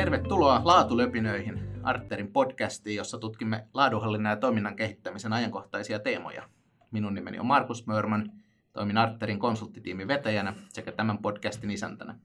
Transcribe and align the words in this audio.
Tervetuloa 0.00 0.60
Laatulöpinöihin, 0.64 1.82
Arterin 1.82 2.32
podcastiin, 2.32 2.96
jossa 2.96 3.18
tutkimme 3.18 3.68
laadunhallinnan 3.74 4.30
ja 4.30 4.36
toiminnan 4.36 4.76
kehittämisen 4.76 5.32
ajankohtaisia 5.32 5.98
teemoja. 5.98 6.48
Minun 6.90 7.14
nimeni 7.14 7.38
on 7.38 7.46
Markus 7.46 7.86
Mörman, 7.86 8.32
toimin 8.72 8.98
Arterin 8.98 9.38
konsulttitiimin 9.38 10.08
vetäjänä 10.08 10.54
sekä 10.68 10.92
tämän 10.92 11.18
podcastin 11.18 11.70
isäntänä. 11.70 12.18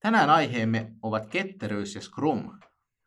Tänään 0.00 0.30
aiheemme 0.30 0.92
ovat 1.02 1.26
ketteryys 1.26 1.94
ja 1.94 2.00
Scrum. 2.00 2.58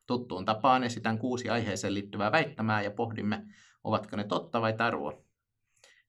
Tuttuun 0.08 0.46
tapaan 0.46 0.84
esitän 0.84 1.18
kuusi 1.18 1.50
aiheeseen 1.50 1.94
liittyvää 1.94 2.32
väittämää 2.32 2.82
ja 2.82 2.92
pohdimme, 2.92 3.46
ovatko 3.84 4.16
ne 4.16 4.24
totta 4.24 4.62
vai 4.62 4.74
tarua. 4.74 5.24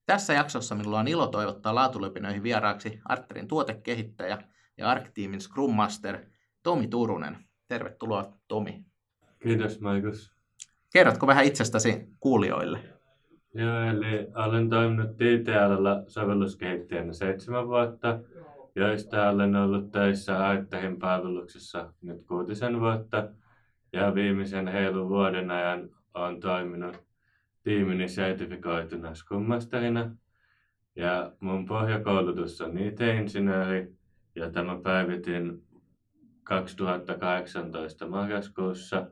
Tässä 0.06 0.32
jaksossa 0.32 0.74
minulla 0.74 1.00
on 1.00 1.08
ilo 1.08 1.26
toivottaa 1.26 1.74
laatulöpinöihin 1.74 2.42
vieraaksi 2.42 3.00
Arterin 3.04 3.48
tuotekehittäjä 3.48 4.38
ja 4.78 4.88
Arc-tiimin 4.90 5.40
Scrum 5.40 5.74
Master 5.74 6.26
Tomi 6.62 6.88
Turunen. 6.88 7.45
Tervetuloa 7.68 8.32
Tomi. 8.48 8.84
Kiitos 9.42 9.80
Markus. 9.80 10.36
Kerrotko 10.92 11.26
vähän 11.26 11.44
itsestäsi 11.44 12.08
kuulijoille? 12.20 12.78
Joo, 13.54 13.80
eli 13.80 14.28
olen 14.34 14.70
toiminut 14.70 15.16
TTLllä 15.16 16.04
sovelluskehittäjänä 16.06 17.12
seitsemän 17.12 17.68
vuotta, 17.68 18.18
joista 18.74 19.30
olen 19.30 19.56
ollut 19.56 19.90
töissä 19.90 20.46
Arterin 20.46 20.98
palveluksessa 20.98 21.92
nyt 22.02 22.26
kuutisen 22.26 22.80
vuotta. 22.80 23.28
Ja 23.92 24.14
viimeisen 24.14 24.68
heilun 24.68 25.08
vuoden 25.08 25.50
ajan 25.50 25.90
olen 26.14 26.40
toiminut 26.40 27.04
tiimini 27.62 28.08
sertifikoituna 28.08 29.14
Scrum 29.14 29.42
Masterina. 29.42 30.16
Ja 30.96 31.32
mun 31.40 31.66
pohjakoulutus 31.66 32.60
on 32.60 32.78
IT-insinööri 32.78 33.92
ja 34.34 34.50
tämä 34.50 34.78
päivitin 34.82 35.62
2018 36.46 38.06
marraskuussa 38.06 39.06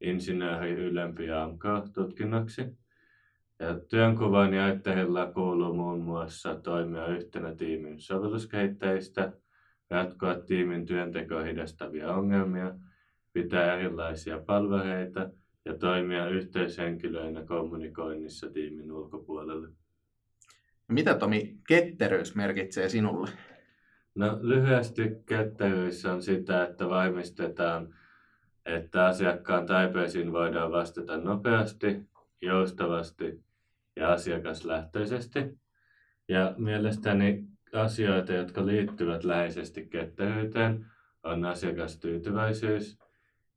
insinööri 0.00 0.72
ylempi 0.72 1.30
AMK-tutkinnoksi. 1.30 2.62
Ja 3.58 3.80
työnkuvan 3.88 4.54
jaitteilla 4.54 5.32
kuuluu 5.32 5.74
muun 5.74 6.00
muassa 6.00 6.54
toimia 6.54 7.06
yhtenä 7.06 7.54
tiimin 7.54 8.00
sovelluskehittäjistä, 8.00 9.32
ratkoa 9.90 10.34
tiimin 10.34 10.86
työntekoa 10.86 11.42
hidastavia 11.42 12.12
ongelmia, 12.12 12.74
pitää 13.32 13.74
erilaisia 13.74 14.38
palvereita 14.38 15.30
ja 15.64 15.74
toimia 15.78 16.28
yhteishenkilöinä 16.28 17.44
kommunikoinnissa 17.44 18.50
tiimin 18.50 18.92
ulkopuolelle. 18.92 19.68
Mitä 20.88 21.14
Tomi 21.14 21.56
ketteryys 21.68 22.34
merkitsee 22.34 22.88
sinulle? 22.88 23.30
No 24.16 24.38
lyhyesti 24.42 25.10
ketteryys 25.26 26.04
on 26.04 26.22
sitä, 26.22 26.64
että 26.64 26.88
varmistetaan, 26.88 27.94
että 28.66 29.06
asiakkaan 29.06 29.66
taipeisiin 29.66 30.32
voidaan 30.32 30.72
vastata 30.72 31.16
nopeasti, 31.16 32.08
joustavasti 32.42 33.44
ja 33.96 34.12
asiakaslähtöisesti. 34.12 35.58
Ja 36.28 36.54
mielestäni 36.58 37.44
asioita, 37.72 38.32
jotka 38.32 38.66
liittyvät 38.66 39.24
läheisesti 39.24 39.86
ketteryyteen, 39.86 40.86
on 41.22 41.44
asiakastyytyväisyys, 41.44 42.98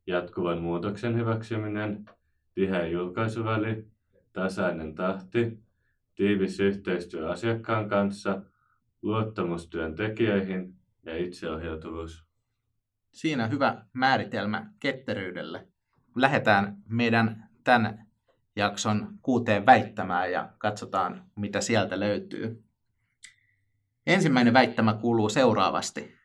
jatkuvan 0.07 0.61
muutoksen 0.61 1.15
hyväksyminen, 1.15 2.05
tiheä 2.55 2.87
julkaisuväli, 2.87 3.87
tasainen 4.33 4.95
tahti, 4.95 5.59
tiivis 6.15 6.59
yhteistyö 6.59 7.29
asiakkaan 7.29 7.89
kanssa– 7.89 8.41
luottamus 9.01 9.67
työntekijöihin 9.67 10.75
ja 11.05 11.17
itseohjautuvuus. 11.17 12.25
Siinä 13.11 13.47
hyvä 13.47 13.85
määritelmä 13.93 14.73
ketteryydelle. 14.79 15.67
Lähdetään 16.15 16.77
meidän 16.89 17.49
tämän 17.63 18.07
jakson 18.55 19.19
kuuteen 19.21 19.65
väittämään 19.65 20.31
ja 20.31 20.53
katsotaan, 20.57 21.31
mitä 21.35 21.61
sieltä 21.61 21.99
löytyy. 21.99 22.63
Ensimmäinen 24.07 24.53
väittämä 24.53 24.93
kuuluu 24.93 25.29
seuraavasti. 25.29 26.15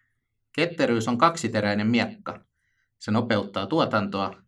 Ketteryys 0.53 1.09
on 1.09 1.19
kaksiteräinen 1.19 1.87
miekka. 1.87 2.45
Se 2.99 3.11
nopeuttaa 3.11 3.67
tuotantoa, 3.67 4.43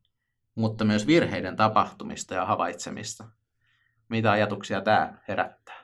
mutta 0.55 0.84
myös 0.84 1.06
virheiden 1.06 1.56
tapahtumista 1.56 2.34
ja 2.34 2.45
havaitsemista. 2.45 3.31
Mitä 4.09 4.31
ajatuksia 4.31 4.81
tämä 4.81 5.19
herättää? 5.28 5.76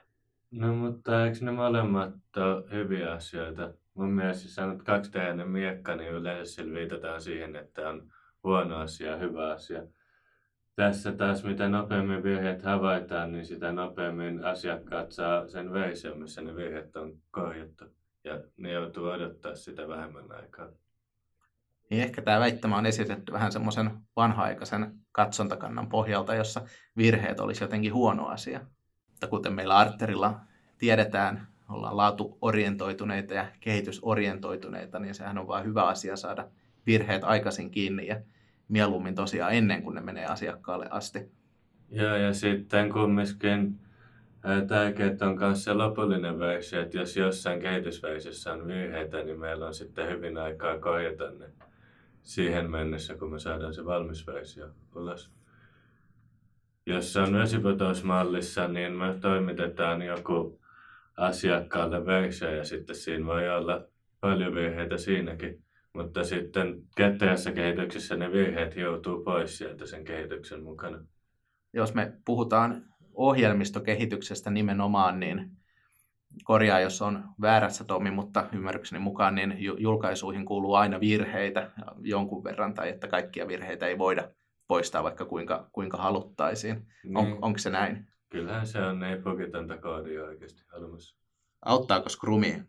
No 0.53 0.75
mutta 0.75 1.27
eikö 1.27 1.39
ne 1.41 1.53
molemmat 1.53 2.15
ole 2.37 2.71
hyviä 2.71 3.13
asioita? 3.13 3.75
Mun 3.95 4.11
mielestä 4.11 4.45
jos 4.45 4.55
sanot 4.55 4.83
kaksiteräinen 4.83 5.49
miekka, 5.49 5.97
niin 5.97 6.11
yleensä 6.11 6.55
sillä 6.55 6.75
viitataan 6.75 7.21
siihen, 7.23 7.57
että 7.57 7.89
on 7.89 8.13
huono 8.45 8.77
asia 8.77 9.11
ja 9.11 9.17
hyvä 9.17 9.53
asia. 9.53 9.83
Tässä 10.77 11.13
taas 11.13 11.45
mitä 11.45 11.69
nopeammin 11.69 12.23
virheet 12.23 12.63
havaitaan, 12.63 13.33
niin 13.33 13.47
sitä 13.47 13.73
nopeammin 13.73 14.45
asiakkaat 14.45 15.13
saa 15.13 15.49
sen 15.49 15.73
version, 15.73 16.19
missä 16.19 16.43
ne 16.43 16.57
virheet 16.57 16.97
on 16.97 17.13
korjattu. 17.31 17.85
Ja 18.25 18.41
ne 18.57 18.73
joutuu 18.73 19.07
odottaa 19.07 19.55
sitä 19.55 19.89
vähemmän 19.89 20.33
aikaa. 20.33 20.69
Niin 21.91 22.03
ehkä 22.03 22.23
tämä 22.23 22.41
väittämä 22.41 22.77
on 22.77 22.87
esitetty 22.87 23.33
vähän 23.33 23.53
semmoisen 23.53 23.91
vanha-aikaisen 24.17 24.93
katsontakannan 25.13 25.89
pohjalta, 25.89 26.35
jossa 26.35 26.61
virheet 26.97 27.41
olisi 27.41 27.65
jotenkin 27.65 27.95
huono 27.95 28.27
asia. 28.27 28.61
Mutta 29.23 29.31
kuten 29.31 29.53
meillä 29.53 29.77
Arterilla 29.77 30.41
tiedetään, 30.79 31.47
ollaan 31.69 31.97
laatuorientoituneita 31.97 33.35
ja 33.35 33.47
kehitysorientoituneita, 33.61 34.99
niin 34.99 35.15
sehän 35.15 35.39
on 35.39 35.47
vain 35.47 35.67
hyvä 35.67 35.83
asia 35.83 36.17
saada 36.17 36.49
virheet 36.87 37.25
aikaisin 37.25 37.71
kiinni 37.71 38.07
ja 38.07 38.21
mieluummin 38.69 39.15
tosiaan 39.15 39.55
ennen 39.55 39.83
kuin 39.83 39.95
ne 39.95 40.01
menee 40.01 40.27
asiakkaalle 40.27 40.87
asti. 40.91 41.33
Joo, 41.91 42.17
ja 42.17 42.35
sitten 42.35 42.93
kumminkin 42.93 43.79
tärkeää 44.69 45.17
on 45.21 45.39
myös 45.39 45.65
se 45.65 45.73
lopullinen 45.73 46.39
versio, 46.39 46.83
että 46.83 46.99
jos 46.99 47.17
jossain 47.17 47.61
kehitysversiossa 47.61 48.53
on 48.53 48.67
virheitä, 48.67 49.23
niin 49.23 49.41
meillä 49.41 49.67
on 49.67 49.75
sitten 49.75 50.09
hyvin 50.09 50.39
aikaa 50.39 50.79
korjata 50.79 51.31
ne 51.31 51.47
siihen 52.23 52.71
mennessä, 52.71 53.15
kun 53.15 53.31
me 53.31 53.39
saadaan 53.39 53.75
se 53.75 53.85
valmis 53.85 54.27
versio 54.27 54.69
ulos 54.95 55.31
jos 56.87 57.13
se 57.13 57.21
on 57.21 57.33
vesiputousmallissa, 57.33 58.69
niin 58.69 58.93
me 58.93 59.15
toimitetaan 59.21 60.03
joku 60.03 60.61
asiakkaalle 61.17 62.07
versio 62.07 62.51
ja 62.51 62.65
sitten 62.65 62.97
siinä 62.97 63.27
voi 63.27 63.49
olla 63.49 63.85
paljon 64.21 64.55
virheitä 64.55 64.99
siinäkin. 64.99 65.63
Mutta 65.95 66.25
sitten 66.25 66.83
ketterässä 66.97 67.53
kehityksessä 67.53 68.17
ne 68.17 68.33
virheet 68.33 68.77
joutuu 68.77 69.25
pois 69.25 69.59
sieltä 69.59 69.87
sen 69.87 70.05
kehityksen 70.05 70.63
mukana. 70.63 70.99
Jos 71.73 71.95
me 71.95 72.13
puhutaan 72.25 72.83
ohjelmistokehityksestä 73.15 74.51
nimenomaan, 74.51 75.21
niin 75.21 75.51
korjaa, 76.45 76.81
jos 76.81 77.03
on 77.03 77.25
väärässä 77.41 77.85
Tomi, 77.85 78.11
mutta 78.11 78.49
ymmärrykseni 78.53 78.99
mukaan, 78.99 79.35
niin 79.35 79.57
julkaisuihin 79.59 80.45
kuuluu 80.45 80.75
aina 80.75 81.01
virheitä 81.01 81.71
jonkun 82.01 82.45
verran, 82.45 82.75
tai 82.75 82.89
että 82.89 83.09
kaikkia 83.09 83.49
virheitä 83.49 83.87
ei 83.87 83.99
voida 83.99 84.29
poistaa 84.73 85.03
vaikka 85.03 85.25
kuinka, 85.25 85.69
kuinka 85.73 85.97
haluttaisiin. 85.97 86.87
Niin. 87.05 87.17
On, 87.17 87.39
onko 87.43 87.59
se 87.59 87.71
näin? 87.71 88.07
Kyllähän 88.29 88.67
se 88.67 88.79
on, 88.79 89.03
ei 89.05 89.21
pokitonta 89.23 89.79
koodia 89.79 90.25
oikeasti 90.25 90.63
olemassa. 90.73 91.17
Auttaako 91.63 92.09
Scrumi 92.09 92.63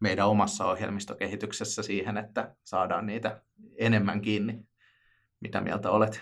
meidän 0.00 0.28
omassa 0.28 0.64
ohjelmistokehityksessä 0.64 1.82
siihen, 1.82 2.16
että 2.16 2.54
saadaan 2.64 3.06
niitä 3.06 3.40
enemmän 3.76 4.20
kiinni? 4.20 4.66
Mitä 5.40 5.60
mieltä 5.60 5.90
olet? 5.90 6.20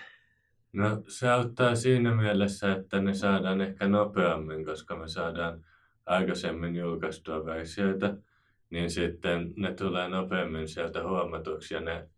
No 0.73 1.03
se 1.09 1.31
auttaa 1.31 1.75
siinä 1.75 2.15
mielessä, 2.15 2.73
että 2.73 3.01
ne 3.01 3.15
saadaan 3.15 3.61
ehkä 3.61 3.89
nopeammin, 3.89 4.65
koska 4.65 4.97
me 4.97 5.09
saadaan 5.09 5.65
aikaisemmin 6.07 6.77
julkaistua 6.77 7.45
versioita, 7.45 8.17
niin 8.71 8.91
sitten 8.91 9.53
ne 9.57 9.75
tulee 9.75 10.09
nopeammin 10.09 10.69
sieltä 10.69 11.03
huomatuksi 11.03 11.75
ja 11.75 11.81
ne 11.81 12.09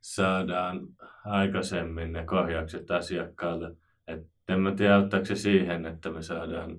saadaan 0.00 0.80
aikaisemmin 1.24 2.12
ne 2.12 2.24
korjaukset 2.24 2.90
asiakkaalle. 2.90 3.76
Et 4.06 4.26
en 4.48 4.60
mä 4.60 4.74
tiedä, 4.74 4.96
auttaako 4.96 5.26
se 5.26 5.34
siihen, 5.34 5.86
että 5.86 6.10
me 6.10 6.22
saadaan 6.22 6.78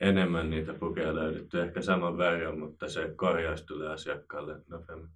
enemmän 0.00 0.50
niitä 0.50 0.74
pukeja 0.74 1.14
löydetty, 1.14 1.62
ehkä 1.62 1.82
saman 1.82 2.18
verran, 2.18 2.58
mutta 2.58 2.88
se 2.88 3.12
korjaus 3.16 3.62
tulee 3.62 3.88
asiakkaalle 3.88 4.60
nopeammin. 4.68 5.10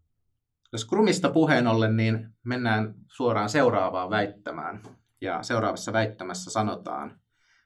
Jos 0.72 0.80
Scrumista 0.80 1.30
puheen 1.30 1.66
ollen, 1.66 1.96
niin 1.96 2.28
mennään 2.44 2.94
suoraan 3.08 3.48
seuraavaan 3.48 4.10
väittämään. 4.10 4.82
Ja 5.20 5.42
seuraavassa 5.42 5.92
väittämässä 5.92 6.50
sanotaan, 6.50 7.10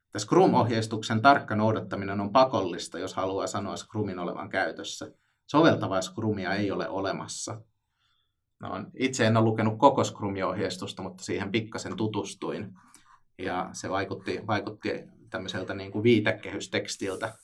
että 0.07 0.19
Scrum-ohjeistuksen 0.19 1.23
tarkka 1.23 1.57
noudattaminen 1.57 2.21
on 2.21 2.33
pakollista, 2.33 2.99
jos 2.99 3.15
haluaa 3.15 3.47
sanoa 3.47 3.77
Scrumin 3.77 4.19
olevan 4.19 4.49
käytössä. 4.49 5.13
Soveltavaa 5.47 6.03
Scrumia 6.03 6.55
ei 6.55 6.71
ole 6.71 6.89
olemassa. 6.89 7.61
No, 8.63 8.85
itse 8.95 9.27
en 9.27 9.37
ole 9.37 9.45
lukenut 9.45 9.79
koko 9.79 10.05
Scrum-ohjeistusta, 10.05 11.03
mutta 11.03 11.25
siihen 11.25 11.53
pikkasen 11.53 11.97
tutustuin. 11.97 12.75
Ja 13.39 13.71
se 13.73 13.91
vaikutti, 13.91 14.41
vaikutti 14.47 15.05
tämmöiseltä 15.31 15.75
niin 15.75 15.93
kuin 15.93 16.03
viitekehystekstiltä, 16.03 17.35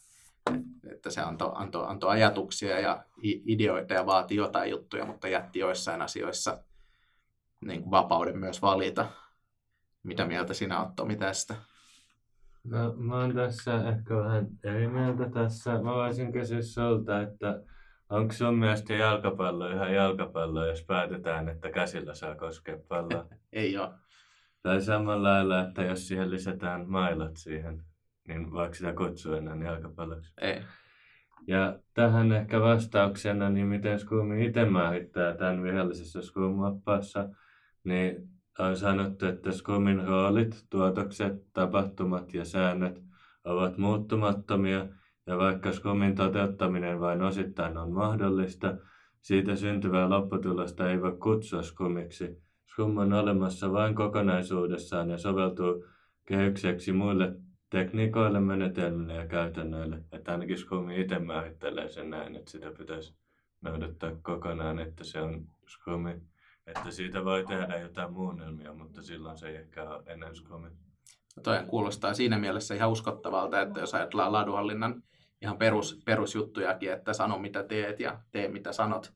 että 0.93 1.11
se 1.11 1.21
antoi, 1.21 1.53
antoi, 1.55 1.85
antoi 1.89 2.11
ajatuksia 2.11 2.81
ja 2.81 3.05
ideoita 3.23 3.95
ja 3.95 4.07
vaati 4.07 4.37
jotain 4.37 4.71
juttuja, 4.71 5.05
mutta 5.05 5.29
jätti 5.29 5.59
joissain 5.59 6.03
asioissa 6.03 6.65
niin 7.65 7.83
kuin 7.83 7.91
vapauden 7.91 8.39
myös 8.39 8.63
valita. 8.63 9.11
Mitä 10.03 10.27
mieltä 10.27 10.55
sinä 10.55 10.81
oot 10.83 10.97
Tomi 10.97 11.17
tästä? 11.17 11.55
No 12.65 12.95
mä 12.97 13.21
oon 13.21 13.35
tässä 13.35 13.89
ehkä 13.89 14.17
vähän 14.17 14.47
eri 14.65 14.89
mieltä 14.89 15.31
tässä. 15.31 15.83
Mä 15.83 15.95
voisin 15.95 16.33
kysyä 16.33 16.63
sulta, 16.63 17.23
että 17.23 17.63
onko 18.11 18.33
sun 18.33 18.59
mielestä 18.59 18.95
jalkapallo 18.95 19.71
ihan 19.71 19.95
jalkapallo, 19.95 20.67
jos 20.67 20.85
päätetään, 20.85 21.49
että 21.49 21.71
käsillä 21.71 22.15
saa 22.15 22.35
koskea 22.35 22.79
palloa? 22.89 23.27
Ei 23.53 23.79
ole. 23.79 23.91
Tai 24.63 24.81
samalla 24.81 25.29
lailla, 25.29 25.61
että 25.61 25.83
jos 25.83 26.09
siihen 26.09 26.31
lisätään 26.31 26.89
mailat 26.89 27.37
siihen, 27.37 27.85
niin 28.29 28.53
voiko 28.53 28.75
sitä 28.75 28.93
kutsua 28.93 29.37
enää 29.37 29.57
jalkapalloksi? 29.65 30.33
Ei. 30.41 30.63
Ja 31.47 31.79
tähän 31.95 32.33
ehkä 32.33 32.61
vastauksena, 32.61 33.51
niin 33.51 33.67
miten 33.67 33.99
Skumi 33.99 34.47
itse 34.47 34.65
määrittää 34.65 35.35
tämän 35.35 35.63
vihollisessa 35.63 36.21
Skum-oppaassa, 36.23 37.29
niin 37.85 38.29
on 38.59 38.77
sanottu, 38.77 39.27
että 39.27 39.53
Skumin 39.53 40.05
roolit, 40.05 40.67
tuotokset, 40.71 41.53
tapahtumat 41.53 42.35
ja 42.35 42.45
säännöt 42.45 43.03
ovat 43.45 43.79
muuttumattomia, 43.79 44.87
ja 45.29 45.39
vaikka 45.39 45.73
Skumin 45.73 46.15
toteuttaminen 46.15 47.01
vain 47.01 47.23
osittain 47.23 47.77
on 47.77 47.93
mahdollista, 47.93 48.75
siitä 49.21 49.57
syntyvää 49.57 50.11
lopputulosta 50.11 50.91
ei 50.91 51.03
voi 51.03 51.17
kutsua 51.17 51.63
Skumiksi. 51.63 52.43
Skum 52.67 52.97
on 52.97 53.13
olemassa 53.13 53.73
vain 53.73 53.95
kokonaisuudessaan 53.95 55.11
ja 55.11 55.19
soveltuu 55.19 55.85
kehykseksi 56.27 56.93
muille 56.93 57.33
tekniikoille, 57.71 58.41
menetelmille 58.41 59.15
ja 59.15 59.27
käytännöille. 59.27 60.03
Että 60.13 60.33
ainakin 60.33 60.59
Scrumi 60.59 61.01
itse 61.01 61.19
määrittelee 61.19 61.89
sen 61.89 62.11
näin, 62.11 62.37
että 62.37 62.51
sitä 62.51 62.71
pitäisi 62.79 63.15
noudattaa 63.61 64.11
kokonaan, 64.23 64.79
että 64.79 65.05
se 65.05 65.21
on 65.21 65.47
Scrumi. 65.67 66.23
Että 66.67 66.91
siitä 66.91 67.25
voi 67.25 67.45
tehdä 67.47 67.79
jotain 67.79 68.13
muunnelmia, 68.13 68.73
mutta 68.73 69.03
silloin 69.03 69.39
se 69.39 69.49
ei 69.49 69.57
ehkä 69.57 69.91
ole 69.91 70.03
enää 70.07 70.35
Scrumi. 70.35 70.69
No 71.37 71.43
toi 71.43 71.59
kuulostaa 71.67 72.15
siinä 72.15 72.39
mielessä 72.39 72.75
ihan 72.75 72.91
uskottavalta, 72.91 73.61
että 73.61 73.81
jos 73.81 73.95
ajatellaan 73.95 74.33
laadunhallinnan 74.33 75.03
ihan 75.43 75.59
perus, 75.59 76.03
perusjuttujakin, 76.05 76.93
että 76.93 77.13
sano 77.13 77.39
mitä 77.39 77.63
teet 77.63 78.01
ja 78.01 78.21
tee 78.31 78.49
mitä 78.49 78.73
sanot, 78.73 79.13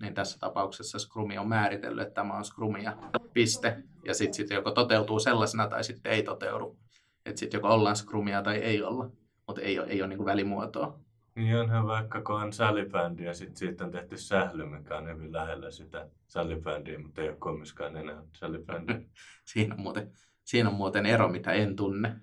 niin 0.00 0.14
tässä 0.14 0.38
tapauksessa 0.38 0.98
Scrumi 0.98 1.38
on 1.38 1.48
määritellyt, 1.48 2.02
että 2.02 2.14
tämä 2.14 2.36
on 2.36 2.44
Scrumia, 2.44 2.96
piste. 3.32 3.82
Ja 4.04 4.14
sitten 4.14 4.34
sit 4.34 4.50
joko 4.50 4.70
toteutuu 4.70 5.20
sellaisena 5.20 5.68
tai 5.68 5.84
sitten 5.84 6.12
ei 6.12 6.22
toteudu. 6.22 6.78
Että 7.26 7.38
sitten 7.38 7.58
joko 7.58 7.68
ollaan 7.68 7.96
Scrumia 7.96 8.42
tai 8.42 8.56
ei 8.56 8.82
olla, 8.82 9.10
mutta 9.46 9.62
ei 9.62 9.78
ole, 9.78 9.86
ei 9.88 10.02
ole 10.02 10.08
niin 10.08 10.24
välimuotoa. 10.24 11.00
Niin 11.34 11.56
onhan 11.56 11.86
vaikka 11.86 12.22
kun 12.22 12.42
on 12.42 12.52
salibändi 12.52 13.24
ja 13.24 13.34
sitten 13.34 13.56
siitä 13.56 13.84
on 13.84 13.90
tehty 13.90 14.16
sähly, 14.16 14.66
mikä 14.66 14.96
on 14.96 15.08
hyvin 15.08 15.32
lähellä 15.32 15.70
sitä 15.70 16.08
salibändiä, 16.26 16.98
mutta 16.98 17.22
ei 17.22 17.28
ole 17.28 17.36
kumminkaan 17.36 17.96
enää 17.96 18.22
salibändi. 18.32 18.92
siinä, 19.52 19.74
on 19.74 19.80
muuten, 19.80 20.12
siinä 20.44 20.68
on 20.68 20.74
muuten 20.74 21.06
ero, 21.06 21.28
mitä 21.28 21.52
en 21.52 21.76
tunne. 21.76 22.16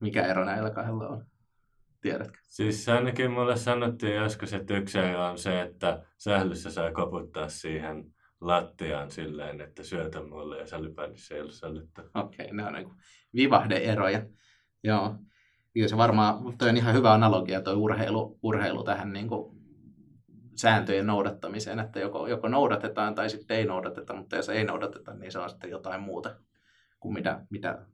Mikä 0.00 0.26
ero 0.26 0.44
näillä 0.44 0.70
kahdella 0.70 1.08
on? 1.08 1.26
Tiedätkö? 2.02 2.38
Siis 2.42 2.88
ainakin 2.88 3.30
mulle 3.30 3.56
sanottiin 3.56 4.14
joskus, 4.14 4.52
että 4.52 4.76
yksi 4.76 4.98
on 4.98 5.38
se, 5.38 5.60
että 5.60 6.02
sählyssä 6.18 6.70
saa 6.70 6.92
koputtaa 6.92 7.48
siihen 7.48 8.04
lattiaan 8.40 9.10
silleen, 9.10 9.60
että 9.60 9.82
syötä 9.82 10.22
mulle 10.22 10.58
ja 10.58 10.66
salibändissä 10.66 11.34
ei 11.34 11.40
ollut 11.40 11.54
sallittu. 11.54 12.00
Okei, 12.14 12.44
okay, 12.44 12.56
ne 12.56 12.66
on 12.66 12.72
niin 12.72 12.90
vivahdeeroja. 13.34 14.26
Joo. 14.84 15.16
Ja 15.74 15.88
se 15.88 15.96
varmaan, 15.96 16.58
toi 16.58 16.68
on 16.68 16.76
ihan 16.76 16.94
hyvä 16.94 17.12
analogia 17.12 17.60
tuo 17.60 17.72
urheilu, 17.74 18.38
urheilu 18.42 18.84
tähän 18.84 19.12
niin 19.12 19.28
kuin 19.28 19.56
sääntöjen 20.56 21.06
noudattamiseen, 21.06 21.78
että 21.78 22.00
joko, 22.00 22.26
joko 22.26 22.48
noudatetaan 22.48 23.14
tai 23.14 23.30
sitten 23.30 23.56
ei 23.56 23.64
noudateta, 23.64 24.14
mutta 24.14 24.36
jos 24.36 24.48
ei 24.48 24.64
noudateta, 24.64 25.14
niin 25.14 25.32
se 25.32 25.38
on 25.38 25.50
sitten 25.50 25.70
jotain 25.70 26.00
muuta 26.00 26.36
kuin 27.00 27.14
mitä, 27.14 27.46
mitä 27.50 27.86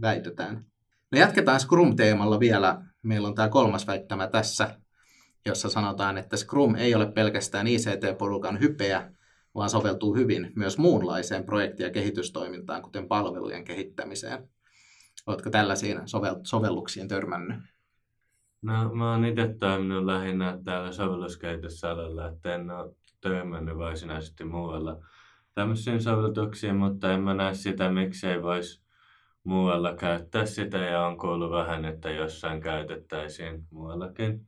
väitetään. 0.00 0.64
No 1.14 1.20
jatketaan 1.20 1.60
Scrum-teemalla 1.60 2.40
vielä. 2.40 2.82
Meillä 3.02 3.28
on 3.28 3.34
tämä 3.34 3.48
kolmas 3.48 3.86
väittämä 3.86 4.26
tässä, 4.26 4.78
jossa 5.46 5.68
sanotaan, 5.68 6.18
että 6.18 6.36
Scrum 6.36 6.74
ei 6.74 6.94
ole 6.94 7.12
pelkästään 7.12 7.66
ICT-porukan 7.66 8.60
hypeä, 8.60 9.12
vaan 9.54 9.70
soveltuu 9.70 10.14
hyvin 10.14 10.52
myös 10.56 10.78
muunlaiseen 10.78 11.44
projekti- 11.44 11.82
ja 11.82 11.90
kehitystoimintaan, 11.90 12.82
kuten 12.82 13.08
palvelujen 13.08 13.64
kehittämiseen. 13.64 14.48
Oletko 15.26 15.50
tällaisiin 15.50 15.98
sovel- 15.98 16.40
sovelluksiin 16.42 17.08
törmännyt? 17.08 17.56
No, 18.62 18.94
mä 18.94 19.12
oon 19.12 19.24
itse 19.24 19.56
toiminut 19.60 20.04
lähinnä 20.04 20.58
täällä 20.64 20.92
sovelluskehityssalalla, 20.92 22.28
että 22.28 22.54
en 22.54 22.70
ole 22.70 22.94
törmännyt 23.20 23.78
varsinaisesti 23.78 24.44
muualla 24.44 24.98
tämmöisiin 25.54 26.02
sovelluksiin, 26.02 26.76
mutta 26.76 27.12
en 27.12 27.20
mä 27.20 27.34
näe 27.34 27.54
sitä, 27.54 27.90
miksei 27.90 28.42
voisi 28.42 28.83
muualla 29.44 29.94
käyttää 29.94 30.46
sitä 30.46 30.78
ja 30.78 31.06
on 31.06 31.18
kuullut 31.18 31.50
vähän, 31.50 31.84
että 31.84 32.10
jossain 32.10 32.60
käytettäisiin 32.60 33.66
muuallakin. 33.70 34.46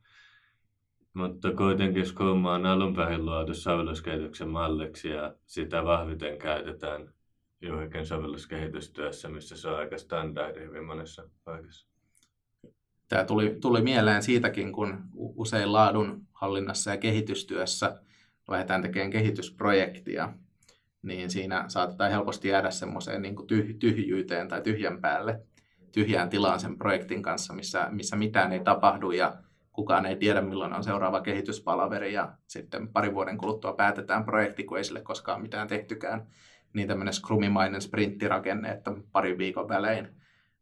Mutta 1.13 1.51
kuitenkin 1.51 2.05
Skooma 2.05 2.53
on 2.53 2.65
alun 2.65 2.95
perin 2.95 3.25
luotu 3.25 3.53
sovelluskehityksen 3.53 4.49
malliksi 4.49 5.09
ja 5.09 5.33
sitä 5.45 5.83
vahviten 5.83 6.37
käytetään 6.37 7.13
juurikin 7.61 8.05
sovelluskehitystyössä, 8.05 9.29
missä 9.29 9.57
se 9.57 9.67
on 9.67 9.77
aika 9.77 9.97
standardi 9.97 10.59
hyvin 10.59 10.85
monessa 10.85 11.29
paikassa. 11.43 11.87
Tämä 13.07 13.23
tuli, 13.23 13.57
tuli 13.61 13.81
mieleen 13.81 14.23
siitäkin, 14.23 14.71
kun 14.71 14.97
usein 15.15 15.73
laadun 15.73 16.27
hallinnassa 16.33 16.91
ja 16.91 16.97
kehitystyössä 16.97 18.01
lähdetään 18.47 18.81
tekemään 18.81 19.11
kehitysprojektia, 19.11 20.33
niin 21.07 21.29
siinä 21.29 21.65
saatetaan 21.67 22.11
helposti 22.11 22.47
jäädä 22.47 22.71
semmoiseen 22.71 23.21
niin 23.21 23.35
tyhjyyteen 23.79 24.47
tai 24.47 24.61
tyhjän 24.61 25.01
päälle, 25.01 25.41
tyhjään 25.91 26.29
tilaan 26.29 26.59
sen 26.59 26.77
projektin 26.77 27.21
kanssa, 27.21 27.53
missä, 27.53 27.87
missä 27.91 28.15
mitään 28.15 28.51
ei 28.51 28.59
tapahdu 28.59 29.11
ja 29.11 29.37
kukaan 29.71 30.05
ei 30.05 30.15
tiedä, 30.15 30.41
milloin 30.41 30.73
on 30.73 30.83
seuraava 30.83 31.21
kehityspalaveri 31.21 32.13
ja 32.13 32.33
sitten 32.47 32.87
parin 32.87 33.13
vuoden 33.13 33.37
kuluttua 33.37 33.73
päätetään 33.73 34.25
projekti, 34.25 34.63
kun 34.63 34.77
ei 34.77 34.83
sille 34.83 35.01
koskaan 35.01 35.41
mitään 35.41 35.67
tehtykään. 35.67 36.27
Niin 36.73 36.87
tämmöinen 36.87 37.13
scrumimainen 37.13 37.81
sprinttirakenne, 37.81 38.69
että 38.69 38.91
parin 39.11 39.37
viikon 39.37 39.69
välein 39.69 40.07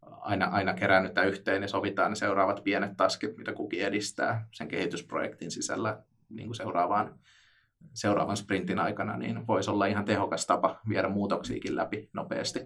aina, 0.01 0.45
aina 0.45 0.73
kerännytään 0.73 1.27
yhteen 1.27 1.61
ja 1.61 1.67
sovitaan 1.67 2.11
ne 2.11 2.15
seuraavat 2.15 2.63
pienet 2.63 2.97
taskit, 2.97 3.37
mitä 3.37 3.53
kukin 3.53 3.85
edistää 3.85 4.47
sen 4.51 4.67
kehitysprojektin 4.67 5.51
sisällä 5.51 6.03
niin 6.29 6.47
kuin 6.47 6.55
seuraavaan, 6.55 7.19
seuraavan 7.93 8.37
sprintin 8.37 8.79
aikana, 8.79 9.17
niin 9.17 9.47
voisi 9.47 9.71
olla 9.71 9.85
ihan 9.85 10.05
tehokas 10.05 10.45
tapa 10.45 10.79
viedä 10.89 11.09
muutoksiakin 11.09 11.75
läpi 11.75 12.09
nopeasti. 12.13 12.59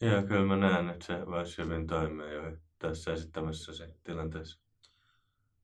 Joo, 0.00 0.22
kyllä 0.22 0.44
mä 0.44 0.56
näen, 0.56 0.90
että 0.90 1.06
se 1.06 1.26
voisi 1.26 1.62
hyvin 1.62 1.86
toimia 1.86 2.32
jo 2.32 2.56
tässä 2.78 3.12
esittämässä 3.12 3.88
tilanteessa. 4.04 4.60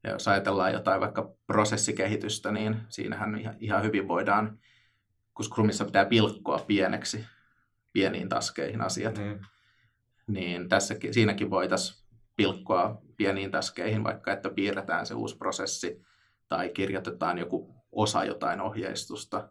Ja 0.05 0.11
jos 0.11 0.29
ajatellaan 0.29 0.73
jotain 0.73 1.01
vaikka 1.01 1.35
prosessikehitystä, 1.47 2.53
niin 2.53 2.81
siinähän 2.89 3.57
ihan 3.59 3.83
hyvin 3.83 4.09
voidaan, 4.09 4.59
kun 5.35 5.45
Scrumissa 5.45 5.85
pitää 5.85 6.05
pilkkoa 6.05 6.65
pieneksi, 6.67 7.25
pieniin 7.93 8.29
taskeihin 8.29 8.81
asiat, 8.81 9.19
mm. 9.19 9.41
niin 10.27 10.69
tässäkin, 10.69 11.15
siinäkin 11.15 11.51
voitaisiin 11.51 12.07
pilkkoa 12.37 13.03
pieniin 13.17 13.51
taskeihin, 13.51 14.05
vaikka 14.05 14.33
että 14.33 14.51
piirretään 14.51 15.07
se 15.07 15.15
uusi 15.15 15.37
prosessi 15.37 16.03
tai 16.49 16.69
kirjoitetaan 16.69 17.39
joku 17.39 17.80
osa 17.93 18.25
jotain 18.25 18.61
ohjeistusta 18.61 19.49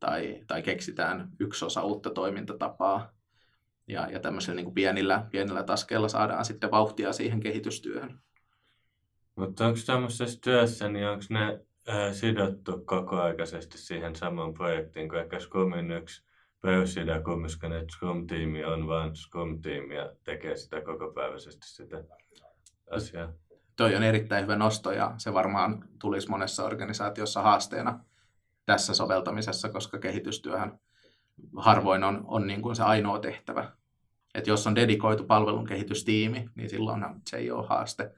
tai, 0.00 0.44
tai 0.46 0.62
keksitään 0.62 1.28
yksi 1.40 1.64
osa 1.64 1.82
uutta 1.82 2.10
toimintatapaa. 2.10 3.12
Ja, 3.88 4.10
ja 4.10 4.20
tämmöisillä 4.20 4.56
niin 4.56 4.64
kuin 4.64 4.74
pienillä, 4.74 5.26
pienillä 5.30 5.62
taskeilla 5.62 6.08
saadaan 6.08 6.44
sitten 6.44 6.70
vauhtia 6.70 7.12
siihen 7.12 7.40
kehitystyöhön. 7.40 8.20
Mutta 9.36 9.66
onko 9.66 9.78
tämmöisessä 9.86 10.40
työssä, 10.40 10.88
niin 10.88 11.08
onko 11.08 11.24
ne 11.30 11.60
ää, 11.88 12.12
sidottu 12.12 12.84
kokoaikaisesti 12.84 13.78
siihen 13.78 14.16
samaan 14.16 14.54
projektiin, 14.54 15.08
kun 15.08 15.18
ehkä 15.18 15.40
Scrumin 15.40 15.90
yksi 15.90 16.22
perusidea 16.60 17.22
kumminkin, 17.22 17.72
että 17.72 17.94
Scrum-tiimi 17.96 18.64
on 18.64 18.86
vain 18.86 19.16
Scrum-tiimi 19.16 19.94
ja 19.94 20.12
tekee 20.24 20.56
sitä 20.56 20.80
kokopäiväisesti 20.80 21.66
sitä 21.68 22.04
asiaa? 22.90 23.32
Toi 23.76 23.96
on 23.96 24.02
erittäin 24.02 24.42
hyvä 24.42 24.56
nosto 24.56 24.92
ja 24.92 25.14
se 25.18 25.34
varmaan 25.34 25.84
tulisi 25.98 26.30
monessa 26.30 26.64
organisaatiossa 26.64 27.42
haasteena 27.42 28.00
tässä 28.66 28.94
soveltamisessa, 28.94 29.68
koska 29.68 29.98
kehitystyöhän 29.98 30.78
harvoin 31.56 32.04
on, 32.04 32.24
on 32.26 32.46
niin 32.46 32.62
kuin 32.62 32.76
se 32.76 32.82
ainoa 32.82 33.18
tehtävä. 33.18 33.72
Et 34.34 34.46
jos 34.46 34.66
on 34.66 34.74
dedikoitu 34.74 35.24
palvelun 35.24 35.66
kehitystiimi, 35.66 36.48
niin 36.54 36.70
silloin 36.70 37.04
se 37.28 37.36
ei 37.36 37.50
ole 37.50 37.66
haaste 37.66 38.14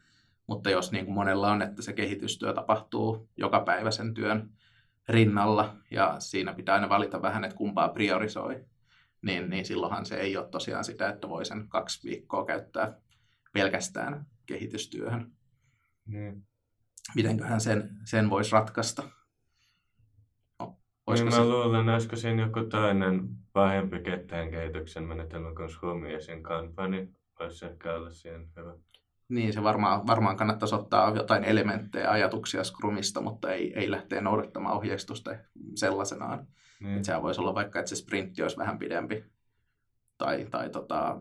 mutta 0.46 0.70
jos 0.70 0.92
niin 0.92 1.04
kuin 1.04 1.14
monella 1.14 1.50
on, 1.50 1.62
että 1.62 1.82
se 1.82 1.92
kehitystyö 1.92 2.52
tapahtuu 2.52 3.28
joka 3.36 3.60
päivä 3.60 3.90
sen 3.90 4.14
työn 4.14 4.50
rinnalla 5.08 5.76
ja 5.90 6.16
siinä 6.18 6.52
pitää 6.52 6.74
aina 6.74 6.88
valita 6.88 7.22
vähän, 7.22 7.44
että 7.44 7.56
kumpaa 7.56 7.88
priorisoi, 7.88 8.64
niin, 9.22 9.50
niin 9.50 9.64
silloinhan 9.64 10.06
se 10.06 10.16
ei 10.16 10.36
ole 10.36 10.48
tosiaan 10.48 10.84
sitä, 10.84 11.08
että 11.08 11.28
voi 11.28 11.44
sen 11.44 11.68
kaksi 11.68 12.08
viikkoa 12.08 12.44
käyttää 12.44 13.00
pelkästään 13.52 14.26
kehitystyöhön. 14.46 15.32
Mm. 16.06 16.42
Mitenköhän 17.14 17.60
sen, 17.60 17.90
sen 18.04 18.30
voisi 18.30 18.52
ratkaista? 18.52 19.02
No, 20.60 20.76
niin 21.14 21.28
mä 21.28 21.44
luulen, 21.44 21.88
olisiko 21.88 22.16
siinä 22.16 22.42
joku 22.42 22.60
toinen 22.60 23.28
pahempi 23.52 24.00
ketään 24.00 24.50
kehityksen 24.50 25.02
menetelmä 25.02 25.54
kuin 25.54 25.70
Scrum 25.70 26.06
ja 26.06 26.20
sen 26.20 26.42
kampani. 26.42 27.08
Voisi 27.38 27.66
ehkä 27.66 27.94
olla 27.94 28.10
siihen 28.10 28.48
hyvä. 28.56 28.74
Niin, 29.28 29.52
se 29.52 29.62
varmaan, 29.62 30.06
varmaan 30.06 30.36
kannattaisi 30.36 30.74
ottaa 30.74 31.16
jotain 31.16 31.44
elementtejä, 31.44 32.10
ajatuksia 32.10 32.64
Scrumista, 32.64 33.20
mutta 33.20 33.52
ei, 33.52 33.72
ei 33.78 33.90
lähteä 33.90 34.20
noudattamaan 34.20 34.76
ohjeistusta 34.76 35.36
sellaisenaan. 35.74 36.46
Niin. 36.80 37.04
sehän 37.04 37.22
voisi 37.22 37.40
olla 37.40 37.54
vaikka, 37.54 37.78
että 37.78 37.88
se 37.88 37.96
sprintti 37.96 38.42
olisi 38.42 38.56
vähän 38.56 38.78
pidempi 38.78 39.24
tai, 40.18 40.46
tai 40.50 40.70
tota, 40.70 41.20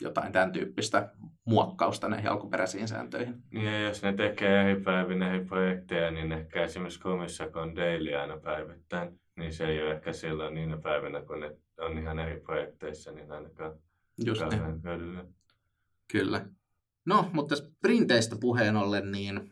jotain 0.00 0.32
tämän 0.32 0.52
tyyppistä 0.52 1.12
muokkausta 1.44 2.08
näihin 2.08 2.30
alkuperäisiin 2.30 2.88
sääntöihin. 2.88 3.42
Niin, 3.50 3.66
ja 3.66 3.80
jos 3.80 4.02
ne 4.02 4.12
tekee 4.12 4.60
eri 4.60 4.80
päivinä 4.80 5.28
eri 5.28 5.44
projekteja, 5.44 6.10
niin 6.10 6.32
ehkä 6.32 6.64
esimerkiksi 6.64 7.00
kun 7.00 7.62
on 7.62 7.76
daily 7.76 8.14
aina 8.14 8.36
päivittäin, 8.36 9.20
niin 9.36 9.52
se 9.52 9.66
ei 9.66 9.82
ole 9.82 9.92
ehkä 9.92 10.12
silloin 10.12 10.54
niinä 10.54 10.78
päivinä, 10.78 11.22
kun 11.22 11.40
ne 11.40 11.56
on 11.78 11.98
ihan 11.98 12.18
eri 12.18 12.40
projekteissa, 12.40 13.12
niin 13.12 13.32
ainakaan 13.32 13.72
Just 14.24 14.40
kauhean 14.40 14.82
hyödyllinen. 14.82 15.34
Kyllä. 16.12 16.46
No, 17.06 17.30
mutta 17.32 17.56
sprinteistä 17.56 18.36
puheen 18.40 18.76
ollen, 18.76 19.12
niin 19.12 19.50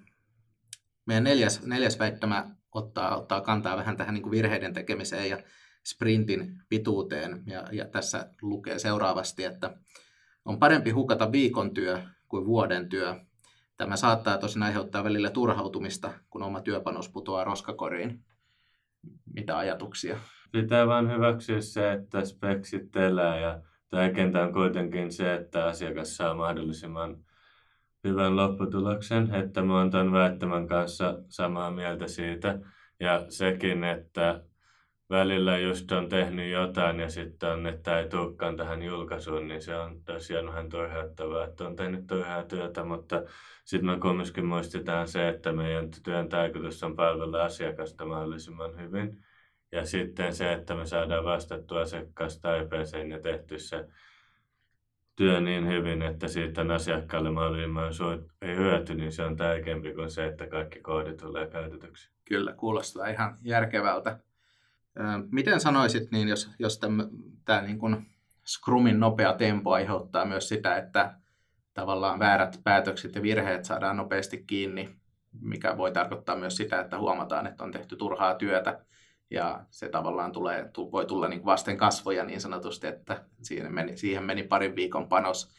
meidän 1.06 1.24
neljäs, 1.24 1.66
neljäs 1.66 1.98
väittämä 1.98 2.56
ottaa, 2.72 3.16
ottaa 3.16 3.40
kantaa 3.40 3.76
vähän 3.76 3.96
tähän 3.96 4.14
niin 4.14 4.22
kuin 4.22 4.30
virheiden 4.30 4.72
tekemiseen 4.72 5.30
ja 5.30 5.38
sprintin 5.86 6.62
pituuteen. 6.68 7.42
Ja, 7.46 7.64
ja 7.72 7.88
tässä 7.88 8.30
lukee 8.42 8.78
seuraavasti, 8.78 9.44
että 9.44 9.76
on 10.46 10.58
parempi 10.58 10.90
hukata 10.90 11.32
viikon 11.32 11.74
työ 11.74 12.02
kuin 12.28 12.46
vuoden 12.46 12.88
työ. 12.88 13.14
Tämä 13.76 13.96
saattaa 13.96 14.38
tosin 14.38 14.62
aiheuttaa 14.62 15.04
välillä 15.04 15.30
turhautumista, 15.30 16.12
kun 16.30 16.42
oma 16.42 16.60
työpanos 16.60 17.08
putoaa 17.08 17.44
roskakoriin. 17.44 18.24
Mitä 19.34 19.58
ajatuksia? 19.58 20.16
Pitää 20.52 20.86
vain 20.86 21.10
hyväksyä 21.12 21.60
se, 21.60 21.92
että 21.92 22.24
speksit 22.24 22.96
elää 22.96 23.40
ja 23.40 23.60
tärkeintä 23.88 24.42
on 24.42 24.52
kuitenkin 24.52 25.12
se, 25.12 25.34
että 25.34 25.66
asiakas 25.66 26.16
saa 26.16 26.34
mahdollisimman 26.34 27.16
hyvän 28.04 28.36
lopputuloksen, 28.36 29.34
että 29.34 29.62
mä 29.62 29.78
oon 29.78 29.90
tämän 29.90 30.12
väittämän 30.12 30.68
kanssa 30.68 31.18
samaa 31.28 31.70
mieltä 31.70 32.08
siitä. 32.08 32.58
Ja 33.00 33.26
sekin, 33.28 33.84
että 33.84 34.42
välillä 35.10 35.58
just 35.58 35.92
on 35.92 36.08
tehnyt 36.08 36.52
jotain 36.52 37.00
ja 37.00 37.10
sitten 37.10 37.50
on, 37.50 37.66
että 37.66 37.98
ei 37.98 38.08
tulekaan 38.08 38.56
tähän 38.56 38.82
julkaisuun, 38.82 39.48
niin 39.48 39.62
se 39.62 39.76
on 39.76 40.02
tosiaan 40.04 40.46
vähän 40.46 40.68
turhauttavaa, 40.68 41.44
että 41.44 41.66
on 41.66 41.76
tehnyt 41.76 42.06
turhaa 42.06 42.42
työtä, 42.42 42.84
mutta 42.84 43.22
sitten 43.64 43.90
me 43.90 44.00
kumminkin 44.00 44.46
muistetaan 44.46 45.08
se, 45.08 45.28
että 45.28 45.52
meidän 45.52 45.88
työn 46.04 46.28
tarkoitus 46.28 46.82
on 46.82 46.96
palvella 46.96 47.44
asiakasta 47.44 48.04
mahdollisimman 48.04 48.80
hyvin. 48.80 49.24
Ja 49.72 49.86
sitten 49.86 50.34
se, 50.34 50.52
että 50.52 50.74
me 50.74 50.86
saadaan 50.86 51.24
vastattua 51.24 51.80
asiakastarpeeseen 51.80 53.10
ja 53.10 53.18
tehty 53.20 53.58
se 53.58 53.88
työ 55.16 55.40
niin 55.40 55.68
hyvin, 55.68 56.02
että 56.02 56.28
siitä 56.28 56.60
on 56.60 56.70
asiakkaalle 56.70 57.30
mahdollisimman 57.30 57.94
suuri 57.94 58.18
hyöty, 58.46 58.94
niin 58.94 59.12
se 59.12 59.22
on 59.22 59.36
tärkeämpi 59.36 59.94
kuin 59.94 60.10
se, 60.10 60.26
että 60.26 60.46
kaikki 60.46 60.80
koodit 60.80 61.16
tulee 61.16 61.46
käytetyksi. 61.46 62.10
Kyllä, 62.24 62.52
kuulostaa 62.52 63.06
ihan 63.06 63.38
järkevältä. 63.42 64.18
Miten 65.30 65.60
sanoisit, 65.60 66.10
niin 66.10 66.28
jos, 66.28 66.50
jos 66.58 66.80
tämä 67.44 67.62
niin 67.62 68.06
Scrumin 68.46 69.00
nopea 69.00 69.32
tempo 69.32 69.72
aiheuttaa 69.72 70.24
myös 70.24 70.48
sitä, 70.48 70.76
että 70.76 71.14
tavallaan 71.74 72.18
väärät 72.18 72.60
päätökset 72.64 73.14
ja 73.14 73.22
virheet 73.22 73.64
saadaan 73.64 73.96
nopeasti 73.96 74.44
kiinni, 74.46 74.96
mikä 75.40 75.76
voi 75.76 75.92
tarkoittaa 75.92 76.36
myös 76.36 76.56
sitä, 76.56 76.80
että 76.80 76.98
huomataan, 76.98 77.46
että 77.46 77.64
on 77.64 77.72
tehty 77.72 77.96
turhaa 77.96 78.34
työtä 78.34 78.84
ja 79.30 79.64
se 79.70 79.88
tavallaan 79.88 80.32
tulee, 80.32 80.70
voi 80.92 81.06
tulla 81.06 81.28
niin 81.28 81.44
vasten 81.44 81.76
kasvoja 81.76 82.24
niin 82.24 82.40
sanotusti, 82.40 82.86
että 82.86 83.24
siihen 83.42 83.74
meni, 83.74 83.96
siihen 83.96 84.24
meni 84.24 84.42
parin 84.42 84.76
viikon 84.76 85.08
panos, 85.08 85.54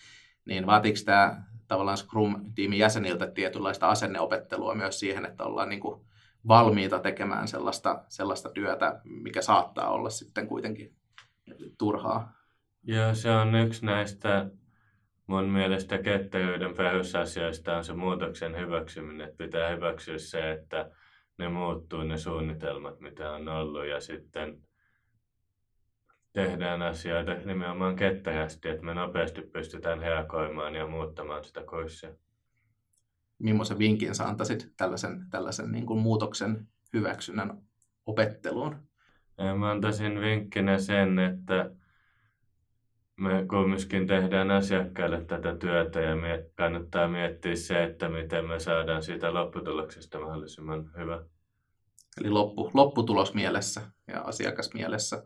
niin 0.45 0.65
vaatiiko 0.65 0.99
tämä 1.05 1.41
tavallaan 1.67 1.97
Scrum-tiimin 1.97 2.79
jäseniltä 2.79 3.27
tietynlaista 3.27 3.89
asenneopettelua 3.89 4.75
myös 4.75 4.99
siihen, 4.99 5.25
että 5.25 5.43
ollaan 5.43 5.69
niin 5.69 5.79
kuin 5.79 6.01
valmiita 6.47 6.99
tekemään 6.99 7.47
sellaista, 7.47 8.03
sellaista 8.07 8.49
työtä, 8.49 9.01
mikä 9.03 9.41
saattaa 9.41 9.89
olla 9.89 10.09
sitten 10.09 10.47
kuitenkin 10.47 10.95
turhaa. 11.77 12.33
Joo, 12.83 13.15
se 13.15 13.31
on 13.31 13.55
yksi 13.55 13.85
näistä 13.85 14.49
mun 15.27 15.45
mielestä 15.49 15.97
ketteryyden 15.97 16.75
perusasioista 16.75 17.77
on 17.77 17.83
se 17.83 17.93
muutoksen 17.93 18.57
hyväksyminen. 18.57 19.27
Että 19.27 19.43
pitää 19.43 19.69
hyväksyä 19.69 20.17
se, 20.17 20.51
että 20.51 20.91
ne 21.37 21.49
muuttuu 21.49 22.03
ne 22.03 22.17
suunnitelmat, 22.17 22.99
mitä 22.99 23.31
on 23.31 23.47
ollut 23.47 23.87
ja 23.87 24.01
sitten 24.01 24.61
tehdään 26.33 26.81
asioita 26.81 27.33
nimenomaan 27.33 27.95
ketterästi, 27.95 28.69
että 28.69 28.85
me 28.85 28.93
nopeasti 28.93 29.41
pystytään 29.41 29.99
reagoimaan 29.99 30.75
ja 30.75 30.87
muuttamaan 30.87 31.43
sitä 31.43 31.63
kurssia 31.69 32.09
millaisen 33.39 33.79
vinkin 33.79 34.15
sä 34.15 34.27
antaisit 34.27 34.73
tällaisen, 34.77 35.25
tällaisen 35.29 35.71
niin 35.71 35.85
kuin 35.85 35.99
muutoksen 35.99 36.67
hyväksynnän 36.93 37.61
opetteluun? 38.05 38.75
Mä 39.57 39.71
antaisin 39.71 40.21
vinkkinä 40.21 40.77
sen, 40.77 41.19
että 41.19 41.71
me 43.17 43.45
kumminkin 43.49 44.07
tehdään 44.07 44.51
asiakkaille 44.51 45.25
tätä 45.25 45.55
työtä 45.55 45.99
ja 45.99 46.15
me 46.15 46.49
kannattaa 46.55 47.07
miettiä 47.07 47.55
se, 47.55 47.83
että 47.83 48.09
miten 48.09 48.45
me 48.45 48.59
saadaan 48.59 49.03
siitä 49.03 49.33
lopputuloksesta 49.33 50.19
mahdollisimman 50.19 50.91
hyvä. 50.97 51.23
Eli 52.21 52.29
loppu, 52.29 52.71
lopputulos 52.73 53.33
mielessä 53.33 53.81
ja 54.07 54.21
asiakas 54.21 54.73
mielessä. 54.73 55.23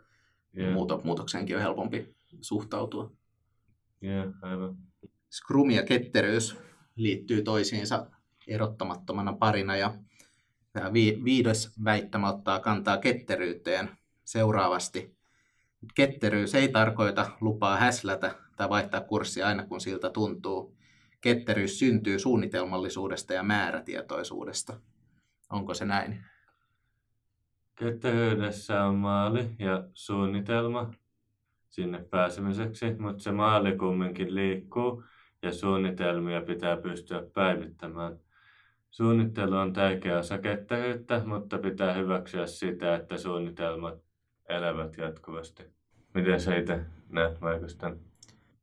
Yeah. 0.57 0.73
Muuto, 0.73 1.01
muutokseenkin 1.03 1.55
on 1.55 1.61
helpompi 1.61 2.15
suhtautua. 2.41 3.11
Joo, 4.01 4.13
yeah, 4.13 4.33
aivan. 4.41 4.77
Scrum 5.31 5.71
ja 5.71 5.83
ketteryys 5.83 6.57
liittyy 7.03 7.41
toisiinsa 7.41 8.07
erottamattomana 8.47 9.33
parina. 9.33 9.75
Ja 9.75 9.93
tämä 10.73 10.93
viides 11.23 11.83
väittämä 11.83 12.29
ottaa 12.29 12.59
kantaa 12.59 12.97
ketteryyteen 12.97 13.89
seuraavasti. 14.23 15.15
Ketteryys 15.95 16.55
ei 16.55 16.69
tarkoita 16.69 17.31
lupaa 17.41 17.77
häslätä 17.77 18.35
tai 18.55 18.69
vaihtaa 18.69 19.01
kurssia 19.01 19.47
aina 19.47 19.65
kun 19.65 19.81
siltä 19.81 20.09
tuntuu. 20.09 20.77
Ketteryys 21.21 21.79
syntyy 21.79 22.19
suunnitelmallisuudesta 22.19 23.33
ja 23.33 23.43
määrätietoisuudesta. 23.43 24.79
Onko 25.49 25.73
se 25.73 25.85
näin? 25.85 26.23
Ketteryydessä 27.75 28.83
on 28.83 28.95
maali 28.95 29.49
ja 29.59 29.83
suunnitelma 29.93 30.93
sinne 31.69 32.03
pääsemiseksi, 32.03 32.93
mutta 32.99 33.23
se 33.23 33.31
maali 33.31 33.77
kumminkin 33.77 34.35
liikkuu 34.35 35.03
ja 35.41 35.53
suunnitelmia 35.53 36.41
pitää 36.41 36.77
pystyä 36.77 37.23
päivittämään. 37.33 38.19
Suunnittelu 38.91 39.55
on 39.55 39.73
tärkeä 39.73 40.17
osa 40.17 40.37
ketteryyttä, 40.37 41.21
mutta 41.25 41.57
pitää 41.57 41.93
hyväksyä 41.93 42.47
sitä, 42.47 42.95
että 42.95 43.17
suunnitelmat 43.17 43.99
elävät 44.49 44.97
jatkuvasti. 44.97 45.63
Miten 46.13 46.41
sä 46.41 46.55
itse 46.55 46.85
näet 47.09 47.41
vaikutan? 47.41 47.99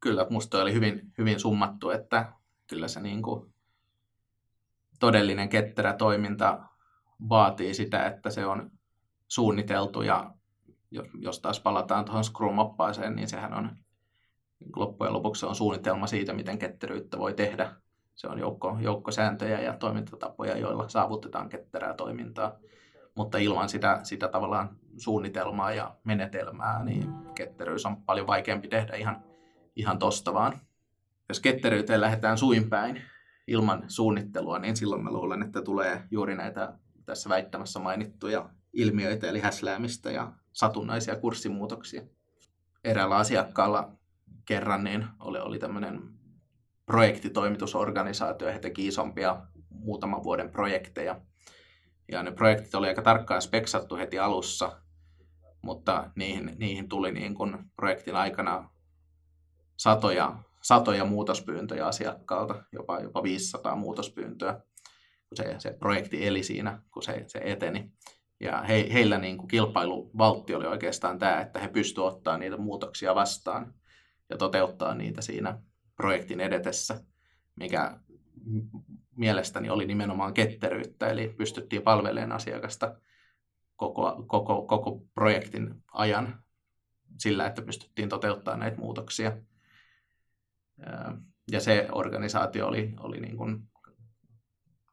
Kyllä, 0.00 0.26
musta 0.30 0.62
oli 0.62 0.72
hyvin, 0.72 1.12
hyvin 1.18 1.40
summattu, 1.40 1.90
että 1.90 2.32
kyllä 2.66 2.88
se 2.88 3.00
niin 3.00 3.22
kuin 3.22 3.52
todellinen 5.00 5.48
ketterä 5.48 5.92
toiminta 5.92 6.58
vaatii 7.28 7.74
sitä, 7.74 8.06
että 8.06 8.30
se 8.30 8.46
on 8.46 8.70
suunniteltu 9.28 10.02
ja 10.02 10.34
jos 11.20 11.40
taas 11.40 11.60
palataan 11.60 12.04
tuohon 12.04 12.24
Scrum-oppaaseen, 12.24 13.16
niin 13.16 13.28
sehän 13.28 13.54
on 13.54 13.76
loppujen 14.76 15.12
lopuksi 15.12 15.46
on 15.46 15.54
suunnitelma 15.54 16.06
siitä, 16.06 16.32
miten 16.32 16.58
ketteryyttä 16.58 17.18
voi 17.18 17.34
tehdä. 17.34 17.72
Se 18.14 18.26
on 18.26 18.38
joukko, 18.38 18.78
joukko 18.80 19.10
sääntöjä 19.10 19.60
ja 19.60 19.72
toimintatapoja, 19.72 20.58
joilla 20.58 20.88
saavutetaan 20.88 21.48
ketterää 21.48 21.94
toimintaa. 21.94 22.58
Mutta 23.14 23.38
ilman 23.38 23.68
sitä, 23.68 24.00
sitä 24.02 24.28
tavallaan 24.28 24.76
suunnitelmaa 24.96 25.72
ja 25.72 25.96
menetelmää, 26.04 26.84
niin 26.84 27.12
ketteryys 27.34 27.86
on 27.86 28.02
paljon 28.02 28.26
vaikeampi 28.26 28.68
tehdä 28.68 28.96
ihan, 28.96 29.24
ihan 29.76 29.98
tosta 29.98 30.34
vaan. 30.34 30.60
Jos 31.28 31.40
ketteryyteen 31.40 32.00
lähdetään 32.00 32.38
suinpäin 32.38 33.02
ilman 33.46 33.84
suunnittelua, 33.88 34.58
niin 34.58 34.76
silloin 34.76 35.04
mä 35.04 35.10
luulen, 35.10 35.42
että 35.42 35.62
tulee 35.62 36.02
juuri 36.10 36.36
näitä 36.36 36.72
tässä 37.06 37.28
väittämässä 37.28 37.78
mainittuja 37.78 38.50
ilmiöitä, 38.72 39.26
eli 39.26 39.40
häsläämistä 39.40 40.10
ja 40.10 40.32
satunnaisia 40.52 41.16
kurssimuutoksia. 41.16 42.02
Eräällä 42.84 43.16
asiakkaalla 43.16 43.97
kerran 44.48 44.84
niin 44.84 45.06
oli, 45.20 45.38
oli 45.38 45.58
tämmöinen 45.58 46.00
projektitoimitusorganisaatio, 46.86 48.48
he 48.48 48.58
teki 48.58 48.86
isompia 48.86 49.42
muutaman 49.70 50.22
vuoden 50.22 50.50
projekteja. 50.50 51.20
Ja 52.12 52.22
ne 52.22 52.32
projektit 52.32 52.74
oli 52.74 52.88
aika 52.88 53.02
tarkkaan 53.02 53.42
speksattu 53.42 53.96
heti 53.96 54.18
alussa, 54.18 54.80
mutta 55.62 56.10
niihin, 56.16 56.52
niihin 56.58 56.88
tuli 56.88 57.12
niin 57.12 57.34
kuin 57.34 57.56
projektin 57.76 58.16
aikana 58.16 58.70
satoja, 59.76 60.36
satoja 60.62 61.04
muutospyyntöjä 61.04 61.86
asiakkaalta, 61.86 62.64
jopa, 62.72 63.00
jopa 63.00 63.22
500 63.22 63.76
muutospyyntöä, 63.76 64.52
kun 65.28 65.36
se, 65.36 65.54
se 65.58 65.72
projekti 65.78 66.26
eli 66.26 66.42
siinä, 66.42 66.82
kun 66.90 67.02
se, 67.02 67.24
se 67.26 67.40
eteni. 67.44 67.92
Ja 68.40 68.62
he, 68.62 68.88
heillä 68.92 69.18
niin 69.18 69.38
kuin 69.38 69.48
kilpailuvaltti 69.48 70.54
oli 70.54 70.66
oikeastaan 70.66 71.18
tämä, 71.18 71.40
että 71.40 71.58
he 71.58 71.68
pystyivät 71.68 72.12
ottaa 72.12 72.38
niitä 72.38 72.56
muutoksia 72.56 73.14
vastaan 73.14 73.74
ja 74.30 74.36
toteuttaa 74.36 74.94
niitä 74.94 75.22
siinä 75.22 75.58
projektin 75.96 76.40
edetessä, 76.40 77.00
mikä 77.56 78.00
mielestäni 79.16 79.70
oli 79.70 79.86
nimenomaan 79.86 80.34
ketteryyttä, 80.34 81.08
eli 81.08 81.28
pystyttiin 81.28 81.82
palvelemaan 81.82 82.32
asiakasta 82.32 82.96
koko, 83.76 84.24
koko, 84.26 84.62
koko 84.62 85.02
projektin 85.14 85.82
ajan 85.92 86.42
sillä, 87.18 87.46
että 87.46 87.62
pystyttiin 87.62 88.08
toteuttamaan 88.08 88.60
näitä 88.60 88.76
muutoksia. 88.76 89.36
Ja 91.52 91.60
se 91.60 91.88
organisaatio 91.92 92.66
oli, 92.66 92.94
oli 93.00 93.20
niin 93.20 93.36
kuin, 93.36 93.68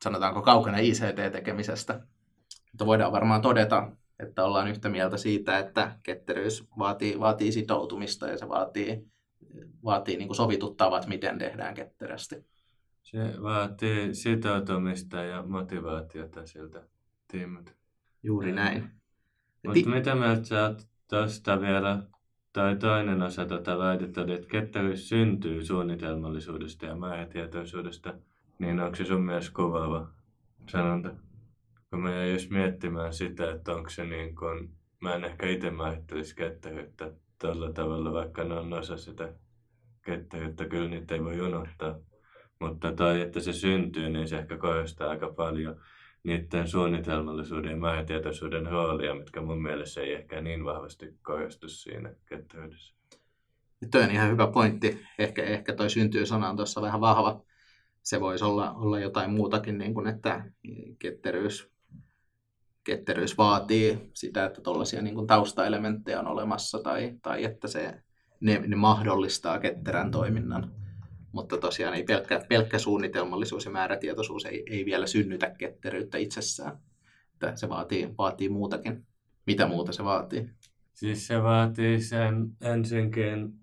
sanotaanko 0.03 0.41
kaukana 0.41 0.77
ICT-tekemisestä. 0.77 2.07
Mutta 2.71 2.85
voidaan 2.85 3.11
varmaan 3.11 3.41
todeta, 3.41 3.91
että 4.19 4.43
ollaan 4.43 4.67
yhtä 4.67 4.89
mieltä 4.89 5.17
siitä, 5.17 5.59
että 5.59 5.99
ketteryys 6.03 6.67
vaatii, 6.77 7.19
vaatii 7.19 7.51
sitoutumista 7.51 8.27
ja 8.27 8.37
se 8.37 8.49
vaatii, 8.49 9.07
vaatii 9.83 10.17
niin 10.17 10.27
kuin 10.27 10.35
sovitut 10.35 10.77
tavat, 10.77 11.07
miten 11.07 11.37
tehdään 11.37 11.73
ketterästi. 11.73 12.35
Se 13.03 13.19
vaatii 13.41 14.15
sitoutumista 14.15 15.17
ja 15.17 15.43
motivaatiota 15.43 16.45
siltä 16.45 16.83
tiimiltä. 17.27 17.71
Juuri 18.23 18.51
näin. 18.51 18.91
Mutta 19.63 19.73
Ti- 19.73 19.89
mitä 19.89 20.15
mieltä 20.15 20.43
sä 20.43 20.67
oot 20.67 20.87
tuosta 21.09 21.61
vielä, 21.61 22.03
tai 22.53 22.75
toinen 22.75 23.21
osa 23.21 23.45
tuota 23.45 23.77
väitettä 23.77 24.21
oli, 24.21 24.33
että 24.33 24.47
ketteryys 24.47 25.09
syntyy 25.09 25.65
suunnitelmallisuudesta 25.65 26.85
ja 26.85 26.95
määrätietoisuudesta, 26.95 28.13
niin 28.59 28.79
onko 28.79 28.95
se 28.95 29.05
sun 29.05 29.21
mielestä 29.21 29.55
kuvaava 29.55 30.07
sanonta? 30.69 31.09
Kun 31.89 31.99
mä 31.99 32.11
jäin 32.11 32.33
just 32.33 32.49
miettimään 32.49 33.13
sitä, 33.13 33.51
että 33.51 33.71
onko 33.75 33.89
se 33.89 34.05
niin 34.05 34.35
kuin, 34.35 34.69
mä 35.01 35.15
en 35.15 35.23
ehkä 35.23 35.47
itse 35.49 35.71
määrittelisi 35.71 36.35
ketteryyttä 36.35 37.11
tällä 37.39 37.73
tavalla, 37.73 38.13
vaikka 38.13 38.43
ne 38.43 38.53
on 38.53 38.73
osa 38.73 38.97
sitä 38.97 39.33
ketteryyttä, 40.05 40.65
kyllä 40.65 40.89
niitä 40.89 41.15
ei 41.15 41.23
voi 41.23 41.41
unohtaa. 41.41 41.99
Mutta 42.59 42.91
tai 42.91 43.21
että 43.21 43.39
se 43.39 43.53
syntyy, 43.53 44.09
niin 44.09 44.27
se 44.27 44.37
ehkä 44.37 44.57
korostaa 44.57 45.09
aika 45.09 45.33
paljon 45.33 45.81
niiden 46.23 46.67
suunnitelmallisuuden 46.67 47.71
ja 47.71 47.77
määrätietoisuuden 47.77 48.65
roolia, 48.65 49.15
mitkä 49.15 49.41
mun 49.41 49.61
mielestä 49.61 50.01
ei 50.01 50.13
ehkä 50.13 50.41
niin 50.41 50.65
vahvasti 50.65 51.17
korostu 51.21 51.69
siinä 51.69 52.13
ketteryydessä. 52.25 52.95
Tuo 53.91 54.01
on 54.01 54.11
ihan 54.11 54.31
hyvä 54.31 54.47
pointti. 54.47 55.05
Ehkä, 55.19 55.43
ehkä 55.43 55.73
toi 55.73 55.89
syntyy 55.89 56.25
sana 56.25 56.49
on 56.49 56.57
tuossa 56.57 56.81
vähän 56.81 57.01
vahva. 57.01 57.41
Se 58.03 58.21
voisi 58.21 58.45
olla, 58.45 58.73
olla 58.73 58.99
jotain 58.99 59.31
muutakin, 59.31 59.77
niin 59.77 59.93
kuin 59.93 60.07
että 60.07 60.51
ketteryys, 60.99 61.71
ketteryys 62.83 63.37
vaatii 63.37 64.11
sitä, 64.13 64.45
että 64.45 64.61
tuollaisia 64.61 65.01
niin 65.01 65.27
taustaelementtejä 65.27 66.19
on 66.19 66.27
olemassa 66.27 66.79
tai, 66.79 67.13
tai 67.21 67.43
että 67.43 67.67
se, 67.67 68.03
ne, 68.39 68.63
ne 68.67 68.75
mahdollistaa 68.75 69.59
ketterän 69.59 70.11
toiminnan 70.11 70.71
mutta 71.35 71.57
tosiaan 71.57 71.93
ei 71.93 72.03
pelkkä, 72.03 72.45
pelkkä 72.49 72.79
suunnitelmallisuus 72.79 73.65
ja 73.65 73.71
määrätietoisuus 73.71 74.45
ei, 74.45 74.63
ei 74.69 74.85
vielä 74.85 75.07
synnytä 75.07 75.49
ketteryyttä 75.57 76.17
itsessään. 76.17 76.77
Että 77.33 77.55
se 77.55 77.69
vaatii, 77.69 78.13
vaatii 78.17 78.49
muutakin. 78.49 79.05
Mitä 79.45 79.67
muuta 79.67 79.91
se 79.91 80.03
vaatii? 80.03 80.49
Siis 80.93 81.27
se 81.27 81.43
vaatii 81.43 82.01
sen 82.01 82.51
ensinkin 82.61 83.53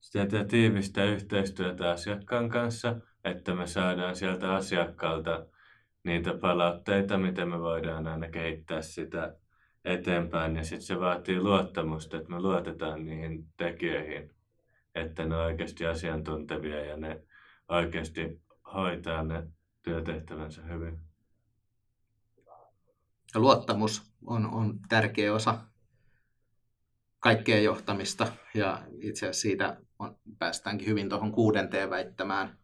sitä 0.00 0.44
tiivistä 0.44 1.04
yhteistyötä 1.04 1.90
asiakkaan 1.90 2.48
kanssa, 2.48 2.96
että 3.24 3.54
me 3.54 3.66
saadaan 3.66 4.16
sieltä 4.16 4.54
asiakkaalta 4.54 5.46
niitä 6.04 6.34
palautteita, 6.34 7.18
miten 7.18 7.48
me 7.48 7.58
voidaan 7.60 8.06
aina 8.06 8.28
kehittää 8.28 8.82
sitä 8.82 9.36
eteenpäin. 9.88 10.56
Ja 10.56 10.64
sitten 10.64 10.86
se 10.86 11.00
vaatii 11.00 11.40
luottamusta, 11.40 12.16
että 12.16 12.30
me 12.30 12.40
luotetaan 12.40 13.04
niihin 13.04 13.46
tekijöihin 13.56 14.38
että 15.02 15.24
ne 15.24 15.36
on 15.36 15.44
oikeasti 15.44 15.86
asiantuntevia 15.86 16.84
ja 16.84 16.96
ne 16.96 17.22
oikeasti 17.68 18.40
hoitaa 18.74 19.22
ne 19.22 19.48
työtehtävänsä 19.82 20.62
hyvin. 20.62 20.98
Luottamus 23.34 24.12
on, 24.26 24.46
on 24.46 24.78
tärkeä 24.88 25.34
osa 25.34 25.58
kaikkea 27.20 27.60
johtamista 27.60 28.32
ja 28.54 28.82
itse 29.00 29.26
asiassa 29.26 29.42
siitä 29.42 29.76
on, 29.98 30.18
päästäänkin 30.38 30.88
hyvin 30.88 31.08
tuohon 31.08 31.32
kuudenteen 31.32 31.90
väittämään. 31.90 32.58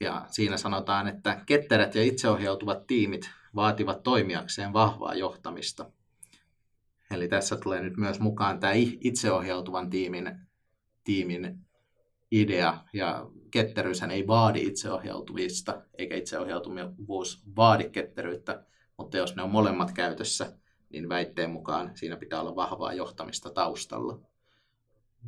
Ja 0.00 0.26
siinä 0.30 0.56
sanotaan, 0.56 1.08
että 1.08 1.42
ketterät 1.46 1.94
ja 1.94 2.02
itseohjautuvat 2.02 2.86
tiimit 2.86 3.30
vaativat 3.54 4.02
toimijakseen 4.02 4.72
vahvaa 4.72 5.14
johtamista. 5.14 5.90
Eli 7.10 7.28
tässä 7.28 7.56
tulee 7.56 7.82
nyt 7.82 7.96
myös 7.96 8.20
mukaan 8.20 8.60
tämä 8.60 8.72
itseohjautuvan 9.00 9.90
tiimin 9.90 10.38
tiimin 11.04 11.58
idea 12.30 12.78
ja 12.92 13.26
ketteryyshän 13.50 14.10
ei 14.10 14.26
vaadi 14.26 14.62
itseohjautuvista, 14.62 15.82
eikä 15.98 16.16
itseohjautuvuus 16.16 17.42
vaadi 17.56 17.90
ketteryyttä, 17.90 18.64
mutta 18.98 19.16
jos 19.16 19.36
ne 19.36 19.42
on 19.42 19.50
molemmat 19.50 19.92
käytössä, 19.92 20.52
niin 20.90 21.08
väitteen 21.08 21.50
mukaan 21.50 21.90
siinä 21.94 22.16
pitää 22.16 22.40
olla 22.40 22.56
vahvaa 22.56 22.92
johtamista 22.92 23.50
taustalla. 23.50 24.20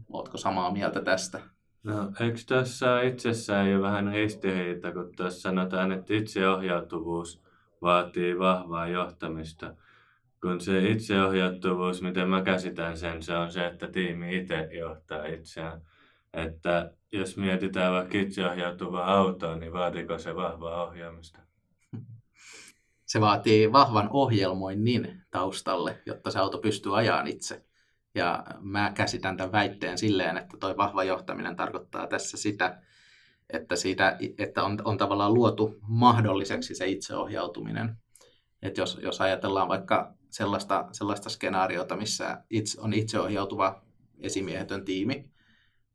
Oletko 0.08 0.38
samaa 0.38 0.72
mieltä 0.72 1.02
tästä? 1.02 1.40
No, 1.82 2.12
eikö 2.20 2.38
tässä 2.46 3.02
itsessään 3.02 3.70
jo 3.70 3.82
vähän 3.82 4.12
ristiriita, 4.12 4.92
kun 4.92 5.12
tässä 5.16 5.40
sanotaan, 5.40 5.92
että 5.92 6.14
itseohjautuvuus 6.14 7.42
vaatii 7.82 8.38
vahvaa 8.38 8.88
johtamista, 8.88 9.74
kun 10.42 10.60
se 10.60 10.88
itseohjautuvuus, 10.88 12.02
miten 12.02 12.28
mä 12.28 12.42
käsitän 12.42 12.96
sen, 12.98 13.22
se 13.22 13.36
on 13.36 13.52
se, 13.52 13.66
että 13.66 13.88
tiimi 13.88 14.36
itse 14.36 14.68
johtaa 14.72 15.24
itseään. 15.24 15.80
Että 16.34 16.92
jos 17.12 17.36
mietitään 17.36 17.92
vaikka 17.92 18.18
itseohjautuvaa 18.18 19.12
autoa, 19.14 19.56
niin 19.56 19.72
vaatiiko 19.72 20.18
se 20.18 20.36
vahvaa 20.36 20.86
ohjaamista? 20.86 21.40
Se 23.06 23.20
vaatii 23.20 23.72
vahvan 23.72 24.08
ohjelmoinnin 24.12 25.22
taustalle, 25.30 26.02
jotta 26.06 26.30
se 26.30 26.38
auto 26.38 26.58
pystyy 26.58 26.98
ajamaan 26.98 27.26
itse. 27.26 27.64
Ja 28.14 28.44
mä 28.60 28.92
käsitän 28.94 29.36
tämän 29.36 29.52
väitteen 29.52 29.98
silleen, 29.98 30.36
että 30.36 30.56
tuo 30.56 30.76
vahva 30.76 31.04
johtaminen 31.04 31.56
tarkoittaa 31.56 32.06
tässä 32.06 32.36
sitä, 32.36 32.82
että, 33.50 33.76
siitä, 33.76 34.16
että 34.38 34.64
on, 34.64 34.78
on 34.84 34.98
tavallaan 34.98 35.34
luotu 35.34 35.76
mahdolliseksi 35.80 36.74
se 36.74 36.86
itseohjautuminen. 36.86 37.96
Että 38.62 38.80
jos, 38.80 38.98
jos 39.02 39.20
ajatellaan 39.20 39.68
vaikka 39.68 40.15
sellaista, 40.36 40.88
sellaista 40.92 41.30
skenaariota, 41.30 41.96
missä 41.96 42.44
itse, 42.50 42.80
on 42.80 42.92
itseohjautuva 42.92 43.82
esimiehetön 44.18 44.84
tiimi. 44.84 45.30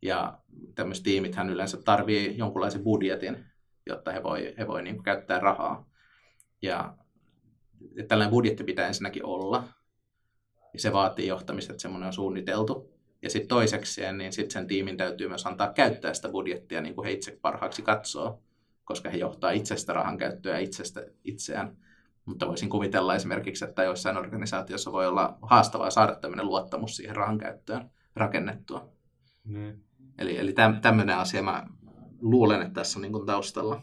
Ja 0.01 0.39
tämmöiset 0.75 1.03
tiimithän 1.03 1.49
yleensä 1.49 1.77
tarvii 1.77 2.37
jonkunlaisen 2.37 2.83
budjetin, 2.83 3.45
jotta 3.85 4.11
he 4.11 4.23
voi, 4.23 4.53
he 4.57 4.67
voi 4.67 4.83
niin 4.83 5.03
käyttää 5.03 5.39
rahaa. 5.39 5.89
Ja 6.61 6.97
tällainen 8.07 8.31
budjetti 8.31 8.63
pitää 8.63 8.87
ensinnäkin 8.87 9.25
olla. 9.25 9.63
Ja 10.73 10.79
se 10.79 10.93
vaatii 10.93 11.27
johtamista, 11.27 11.73
että 11.73 11.81
semmoinen 11.81 12.07
on 12.07 12.13
suunniteltu. 12.13 12.93
Ja 13.21 13.29
sitten 13.29 13.49
toisekseen, 13.49 14.17
niin 14.17 14.33
sitten 14.33 14.51
sen 14.51 14.67
tiimin 14.67 14.97
täytyy 14.97 15.27
myös 15.27 15.45
antaa 15.45 15.73
käyttää 15.73 16.13
sitä 16.13 16.29
budjettia 16.29 16.81
niin 16.81 16.95
kuin 16.95 17.05
he 17.05 17.11
itse 17.11 17.39
parhaaksi 17.41 17.81
katsoo, 17.81 18.43
koska 18.83 19.09
he 19.09 19.17
johtaa 19.17 19.51
itsestä 19.51 19.93
rahan 19.93 20.17
käyttöä 20.17 20.59
itsestä 20.59 21.05
itseään. 21.23 21.77
Mutta 22.25 22.47
voisin 22.47 22.69
kuvitella 22.69 23.15
esimerkiksi, 23.15 23.65
että 23.65 23.83
joissain 23.83 24.17
organisaatiossa 24.17 24.91
voi 24.91 25.07
olla 25.07 25.37
haastavaa 25.41 25.89
saada 25.89 26.15
tämmöinen 26.15 26.45
luottamus 26.45 26.95
siihen 26.95 27.15
rahan 27.15 27.37
käyttöön 27.37 27.89
rakennettua. 28.15 28.89
Mm. 29.43 29.73
Eli, 30.17 30.37
eli 30.37 30.53
tämmöinen 30.81 31.17
asia 31.17 31.43
mä 31.43 31.65
luulen, 32.21 32.61
että 32.61 32.73
tässä 32.73 32.99
on 32.99 33.01
niin 33.01 33.25
taustalla. 33.25 33.81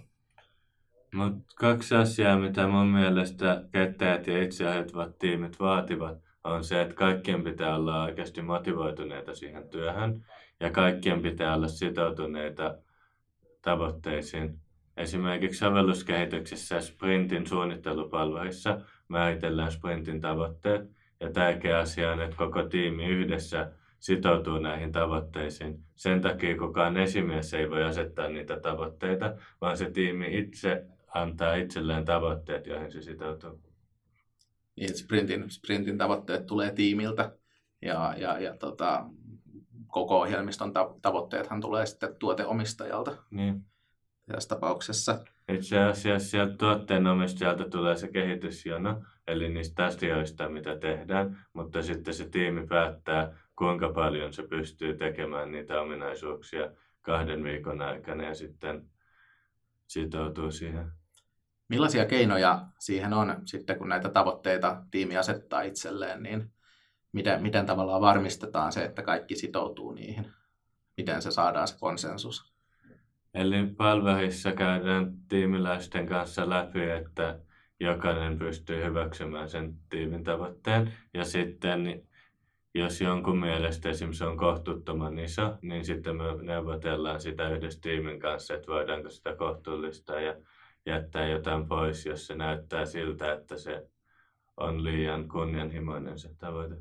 Mut 1.14 1.35
kaksi 1.55 1.94
asiaa, 1.94 2.38
mitä 2.38 2.66
mun 2.66 2.87
mielestä 2.87 3.64
ketteät 3.72 4.27
ja 4.27 4.42
itseaiheutuvat 4.42 5.18
tiimit 5.18 5.61
vaativat, 5.61 6.18
on 6.44 6.64
se, 6.64 6.83
että 6.83 6.94
kaikkien 6.94 7.44
pitää 7.44 7.77
olla 7.77 8.03
oikeasti 8.03 8.42
motivoituneita 8.42 9.35
siihen 9.35 9.68
työhön 9.68 10.27
ja 10.61 10.70
kaikkien 10.70 11.22
pitää 11.22 11.55
olla 11.55 11.68
sitoutuneita 11.68 12.79
tavoitteisiin. 13.62 14.61
Esimerkiksi 14.99 15.59
sovelluskehityksessä 15.59 16.75
ja 16.75 16.81
sprintin 16.81 17.47
suunnittelupalveluissa 17.47 18.81
määritellään 19.09 19.73
sprintin 19.73 20.21
tavoitteet 20.21 20.91
ja 21.21 21.33
tärkeä 21.33 21.79
asia 21.79 22.13
on, 22.13 22.23
että 22.23 22.37
koko 22.37 22.63
tiimi 22.63 23.07
yhdessä 23.07 23.73
sitoutuu 23.99 24.59
näihin 24.59 24.93
tavoitteisiin. 24.93 25.85
Sen 25.95 26.21
takia 26.21 26.59
kukaan 26.59 26.97
esimies 26.97 27.55
ei 27.55 27.71
voi 27.71 27.85
asettaa 27.85 28.29
niitä 28.29 28.61
tavoitteita, 28.61 29.35
vaan 29.61 29.77
se 29.77 29.91
tiimi 29.91 30.39
itse 30.39 30.87
antaa 31.15 31.55
itselleen 31.55 32.05
tavoitteet, 32.05 32.67
joihin 32.67 32.93
se 32.93 33.03
sitoutuu. 33.03 33.61
Niin, 34.77 34.99
sprintin, 34.99 35.51
sprintin 35.51 35.99
tavoitteet 35.99 36.47
tulee 36.47 36.73
tiimiltä 36.73 37.33
ja, 37.83 38.15
ja, 38.17 38.39
ja 38.39 38.57
tota, 38.57 39.07
koko 39.87 40.21
ohjelmiston 40.21 40.73
tavoitteethan 41.03 41.61
tulee 41.61 41.87
sitten 41.87 42.17
tuoteomistajalta. 42.19 43.17
Niin 43.31 43.65
tässä 44.29 44.49
tapauksessa. 44.49 45.25
Itse 45.49 45.79
asiassa 45.79 46.29
sieltä 46.31 46.57
tuotteen 46.57 47.07
omistajalta 47.07 47.71
tulee 47.71 47.97
se 47.97 48.09
kehitysjono, 48.09 49.03
eli 49.27 49.49
niistä 49.49 49.85
asioista, 49.85 50.49
mitä 50.49 50.77
tehdään, 50.77 51.38
mutta 51.53 51.83
sitten 51.83 52.14
se 52.14 52.29
tiimi 52.29 52.67
päättää, 52.67 53.37
kuinka 53.57 53.93
paljon 53.93 54.33
se 54.33 54.43
pystyy 54.43 54.97
tekemään 54.97 55.53
niitä 55.53 55.81
ominaisuuksia 55.81 56.71
kahden 57.03 57.45
viikon 57.45 57.83
aikana 57.83 58.25
ja 58.25 58.35
sitten 58.35 58.91
sitoutuu 59.87 60.51
siihen. 60.51 60.93
Millaisia 61.69 62.07
keinoja 62.07 62.67
siihen 62.79 63.12
on 63.12 63.43
sitten, 63.45 63.79
kun 63.79 63.88
näitä 63.88 64.09
tavoitteita 64.09 64.83
tiimi 64.91 65.17
asettaa 65.17 65.62
itselleen, 65.62 66.23
niin 66.23 66.53
miten, 67.12 67.43
miten 67.43 67.67
tavallaan 67.67 68.01
varmistetaan 68.01 68.73
se, 68.73 68.85
että 68.85 69.03
kaikki 69.03 69.37
sitoutuu 69.37 69.93
niihin? 69.93 70.33
Miten 70.97 71.23
se 71.23 71.31
saadaan 71.31 71.69
se 71.69 71.79
konsensus? 71.79 72.58
Eli 73.38 73.66
palveluissa 73.77 74.53
käydään 74.53 75.12
tiimiläisten 75.29 76.07
kanssa 76.07 76.48
läpi, 76.48 76.90
että 76.90 77.38
jokainen 77.81 78.38
pystyy 78.38 78.85
hyväksymään 78.85 79.48
sen 79.48 79.74
tiimin 79.90 80.24
tavoitteen. 80.24 80.92
Ja 81.14 81.24
sitten 81.24 82.03
jos 82.74 83.01
jonkun 83.01 83.38
mielestä 83.38 83.88
esimerkiksi 83.88 84.24
on 84.24 84.37
kohtuuttoman 84.37 85.18
iso, 85.18 85.55
niin 85.62 85.85
sitten 85.85 86.16
me 86.16 86.24
neuvotellaan 86.42 87.20
sitä 87.20 87.48
yhdessä 87.48 87.81
tiimin 87.81 88.20
kanssa, 88.20 88.55
että 88.55 88.72
voidaanko 88.72 89.11
sitä 89.11 89.37
kohtuullistaa 89.37 90.20
ja 90.20 90.35
jättää 90.87 91.29
jotain 91.29 91.68
pois, 91.68 92.07
jos 92.07 92.27
se 92.27 92.35
näyttää 92.35 92.85
siltä, 92.85 93.33
että 93.33 93.59
se 93.59 93.87
on 94.57 94.85
liian 94.85 95.29
kunnianhimoinen 95.29 96.18
se 96.18 96.31
tavoite. 96.38 96.74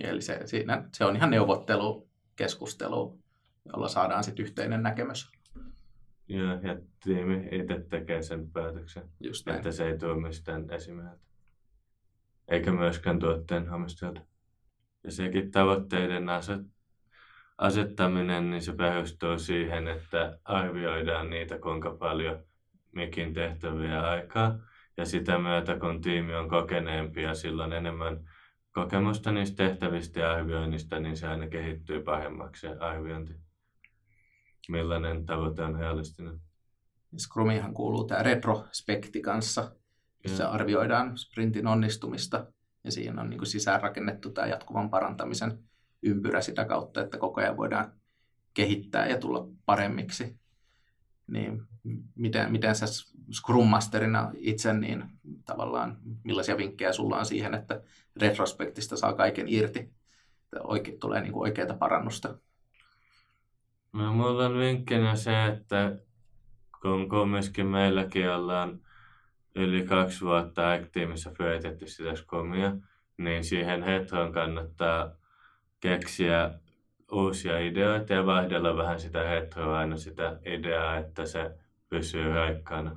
Eli 0.00 0.22
se, 0.22 0.40
siinä, 0.44 0.88
se 0.92 1.04
on 1.04 1.16
ihan 1.16 1.30
neuvottelu, 1.30 2.08
keskustelu, 2.36 3.18
jolla 3.64 3.88
saadaan 3.88 4.24
sitten 4.24 4.44
yhteinen 4.44 4.82
näkemys. 4.82 5.33
Joo, 6.28 6.58
ja 6.62 6.76
tiimi 7.04 7.48
itse 7.52 7.86
tekee 7.90 8.22
sen 8.22 8.50
päätöksen, 8.50 9.02
Just 9.20 9.46
näin. 9.46 9.56
että 9.56 9.72
se 9.72 9.86
ei 9.86 9.98
tule 9.98 10.20
mistään 10.20 10.70
esimieheltä. 10.70 11.24
Eikä 12.48 12.72
myöskään 12.72 13.18
tuotteen 13.18 13.70
omistajalta. 13.70 14.20
Ja 15.04 15.10
sekin 15.10 15.50
tavoitteiden 15.50 16.28
aset, 16.28 16.60
asettaminen, 17.58 18.50
niin 18.50 18.62
se 18.62 18.72
perustuu 18.72 19.38
siihen, 19.38 19.88
että 19.88 20.38
arvioidaan 20.44 21.30
niitä, 21.30 21.58
kuinka 21.58 21.90
paljon 21.90 22.44
mikin 22.92 23.34
tehtäviä 23.34 24.02
aikaa. 24.02 24.58
Ja 24.96 25.04
sitä 25.04 25.38
myötä, 25.38 25.78
kun 25.78 26.00
tiimi 26.00 26.34
on 26.34 26.48
kokeneempi 26.48 27.22
ja 27.22 27.34
silloin 27.34 27.72
enemmän 27.72 28.30
kokemusta 28.72 29.32
niistä 29.32 29.56
tehtävistä 29.56 30.20
ja 30.20 30.32
arvioinnista, 30.32 30.98
niin 30.98 31.16
se 31.16 31.28
aina 31.28 31.46
kehittyy 31.46 32.02
pahemmaksi 32.02 32.60
se 32.60 32.76
arviointi. 32.80 33.43
Millainen 34.68 35.26
tavoite 35.26 35.62
on 35.62 35.74
realistinen? 35.74 36.40
Scrumiinhan 37.18 37.74
kuuluu 37.74 38.04
tämä 38.04 38.22
retrospekti 38.22 39.20
kanssa, 39.20 39.72
jossa 40.24 40.42
Joo. 40.42 40.52
arvioidaan 40.52 41.18
sprintin 41.18 41.66
onnistumista 41.66 42.46
ja 42.84 42.92
siinä 42.92 43.20
on 43.20 43.30
niin 43.30 43.38
kuin 43.38 43.48
sisäänrakennettu 43.48 44.30
tämä 44.30 44.46
jatkuvan 44.46 44.90
parantamisen 44.90 45.58
ympyrä 46.02 46.40
sitä 46.40 46.64
kautta, 46.64 47.00
että 47.00 47.18
koko 47.18 47.40
ajan 47.40 47.56
voidaan 47.56 47.92
kehittää 48.54 49.06
ja 49.06 49.18
tulla 49.18 49.48
paremmiksi. 49.66 50.36
Niin 51.26 51.62
miten, 52.14 52.52
miten 52.52 52.74
sä 52.74 52.86
Scrum 53.32 53.66
Masterina 53.66 54.32
itse, 54.36 54.72
niin 54.72 55.04
tavallaan 55.44 55.98
millaisia 56.24 56.56
vinkkejä 56.56 56.92
sulla 56.92 57.18
on 57.18 57.26
siihen, 57.26 57.54
että 57.54 57.82
retrospektista 58.16 58.96
saa 58.96 59.12
kaiken 59.12 59.48
irti, 59.48 59.78
että 59.78 60.62
oikein, 60.62 60.98
tulee 60.98 61.20
niin 61.20 61.32
kuin 61.32 61.42
oikeaa 61.42 61.76
parannusta? 61.76 62.38
No, 63.94 64.12
mulla 64.12 64.46
on 64.46 64.58
vinkkinä 64.58 65.16
se, 65.16 65.44
että 65.46 65.96
kun 66.82 67.08
kumminkin 67.08 67.66
meilläkin 67.66 68.30
ollaan 68.30 68.80
yli 69.54 69.82
kaksi 69.86 70.24
vuotta 70.24 70.72
aktiivissa 70.72 71.30
pyöritetty 71.38 71.86
sitä 71.86 72.16
skumia, 72.16 72.76
niin 73.18 73.44
siihen 73.44 73.82
hetkoon 73.82 74.32
kannattaa 74.32 75.10
keksiä 75.80 76.50
uusia 77.12 77.58
ideoita 77.58 78.12
ja 78.12 78.26
vaihdella 78.26 78.76
vähän 78.76 79.00
sitä 79.00 79.28
hetkoa 79.28 79.78
aina 79.78 79.96
sitä 79.96 80.38
ideaa, 80.46 80.96
että 80.96 81.26
se 81.26 81.50
pysyy 81.88 82.34
raikkaana. 82.34 82.96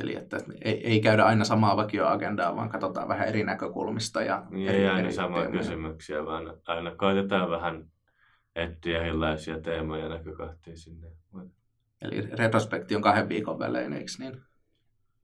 Eli 0.00 0.16
että 0.16 0.36
ei, 0.64 0.86
ei 0.86 1.00
käydä 1.00 1.24
aina 1.24 1.44
samaa 1.44 1.76
vakioagendaa, 1.76 2.56
vaan 2.56 2.68
katsotaan 2.68 3.08
vähän 3.08 3.28
eri 3.28 3.44
näkökulmista. 3.44 4.22
Ja 4.22 4.42
Niin 4.50 4.68
eri, 4.68 4.78
ei 4.78 4.88
aina 4.88 5.00
eri 5.00 5.12
samoja 5.12 5.42
teemoja. 5.42 5.60
kysymyksiä, 5.60 6.26
vaan 6.26 6.44
aina 6.66 6.94
koitetaan 6.96 7.50
vähän 7.50 7.93
etsiä 8.54 9.00
erilaisia 9.00 9.60
teemoja 9.60 10.02
ja 10.02 10.08
näkökohtia 10.08 10.76
sinne. 10.76 11.08
Eli 12.02 12.20
retrospekti 12.22 12.96
on 12.96 13.02
kahden 13.02 13.28
viikon 13.28 13.58
välein, 13.58 13.92
eikö 13.92 14.10
niin? 14.18 14.40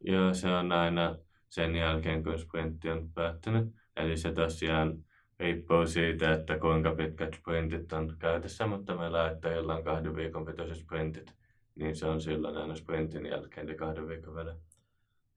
Joo, 0.00 0.34
se 0.34 0.48
on 0.48 0.72
aina 0.72 1.16
sen 1.48 1.76
jälkeen, 1.76 2.22
kun 2.22 2.38
sprintti 2.38 2.90
on 2.90 3.10
päättynyt. 3.12 3.74
Eli 3.96 4.16
se 4.16 4.32
tosiaan 4.32 5.04
riippuu 5.38 5.86
siitä, 5.86 6.32
että 6.32 6.58
kuinka 6.58 6.94
pitkät 6.94 7.34
sprintit 7.34 7.92
on 7.92 8.16
käytössä, 8.18 8.66
mutta 8.66 8.96
meillä 8.96 9.24
ajattelilla 9.24 9.74
on 9.74 9.84
kahden 9.84 10.16
viikon 10.16 10.44
pituiset 10.44 10.76
sprintit, 10.76 11.34
niin 11.74 11.96
se 11.96 12.06
on 12.06 12.20
silloin 12.20 12.56
aina 12.56 12.76
sprintin 12.76 13.26
jälkeen, 13.26 13.68
eli 13.68 13.76
kahden 13.76 14.08
viikon 14.08 14.34
välein. 14.34 14.58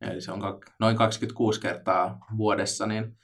Eli 0.02 0.22
se 0.22 0.32
on 0.32 0.42
noin 0.80 0.98
26 0.98 1.62
kertaa 1.62 2.26
vuodessa, 2.38 2.86
niin 2.86 3.18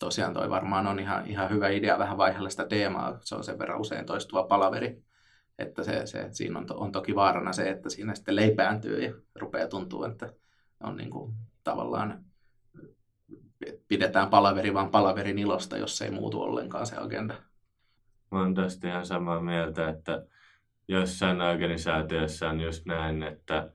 tosiaan 0.00 0.34
toi 0.34 0.50
varmaan 0.50 0.86
on 0.86 0.98
ihan, 0.98 1.26
ihan 1.26 1.50
hyvä 1.50 1.68
idea 1.68 1.98
vähän 1.98 2.18
vaihella 2.18 2.50
sitä 2.50 2.66
teemaa. 2.66 3.18
Se 3.20 3.34
on 3.34 3.44
sen 3.44 3.58
verran 3.58 3.80
usein 3.80 4.06
toistuva 4.06 4.42
palaveri, 4.42 5.02
että 5.58 5.82
se, 5.82 6.06
se, 6.06 6.28
siinä 6.30 6.58
on, 6.58 6.66
to, 6.66 6.74
on 6.78 6.92
toki 6.92 7.14
vaarana 7.14 7.52
se, 7.52 7.70
että 7.70 7.90
siinä 7.90 8.14
sitten 8.14 8.36
leipääntyy 8.36 9.04
ja 9.04 9.14
rupeaa 9.34 9.68
tuntua, 9.68 10.08
että 10.08 10.32
on 10.82 10.96
niin 10.96 11.10
kuin 11.10 11.34
tavallaan 11.64 12.24
pidetään 13.88 14.30
palaveri 14.30 14.74
vaan 14.74 14.90
palaverin 14.90 15.38
ilosta, 15.38 15.76
jos 15.76 16.02
ei 16.02 16.10
muutu 16.10 16.42
ollenkaan 16.42 16.86
se 16.86 16.96
agenda. 16.96 17.34
Mä 18.30 18.38
oon 18.38 18.54
tästä 18.54 18.88
ihan 18.88 19.06
samaa 19.06 19.40
mieltä, 19.40 19.88
että 19.88 20.26
jossain 20.88 21.40
organisaatiossa 21.40 22.48
on 22.48 22.60
just 22.60 22.86
näin, 22.86 23.22
että 23.22 23.70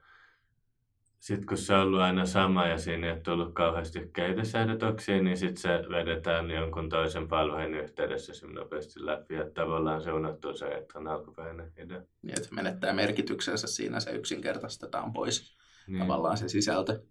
sitten 1.21 1.47
kun 1.47 1.57
se 1.57 1.73
on 1.73 1.81
ollut 1.81 1.99
aina 1.99 2.25
sama 2.25 2.67
ja 2.67 2.77
siinä 2.77 3.07
ei 3.07 3.13
ole 3.13 3.21
tullut 3.21 3.53
kauheasti 3.53 4.09
kehitysehdotuksia, 4.13 5.21
niin 5.21 5.37
sitten 5.37 5.61
se 5.61 5.69
vedetään 5.89 6.51
jonkun 6.51 6.89
toisen 6.89 7.27
palvelun 7.27 7.73
yhteydessä 7.73 8.33
se 8.33 8.47
nopeasti 8.47 9.05
läpi. 9.05 9.33
Ja 9.35 9.49
tavallaan 9.53 10.01
se 10.03 10.11
unohtuu 10.11 10.53
se, 10.53 10.65
että 10.65 10.99
on 10.99 11.07
alkuperäinen 11.07 11.71
idea. 11.77 12.01
Niin, 12.21 12.37
että 12.37 12.49
se 12.49 12.55
menettää 12.55 12.93
merkityksensä 12.93 13.67
siinä, 13.67 13.99
se 13.99 14.11
yksinkertaistetaan 14.11 15.13
pois 15.13 15.57
Niin. 15.87 15.99
tavallaan 15.99 16.37
se 16.37 16.47
sisältö. 16.47 17.03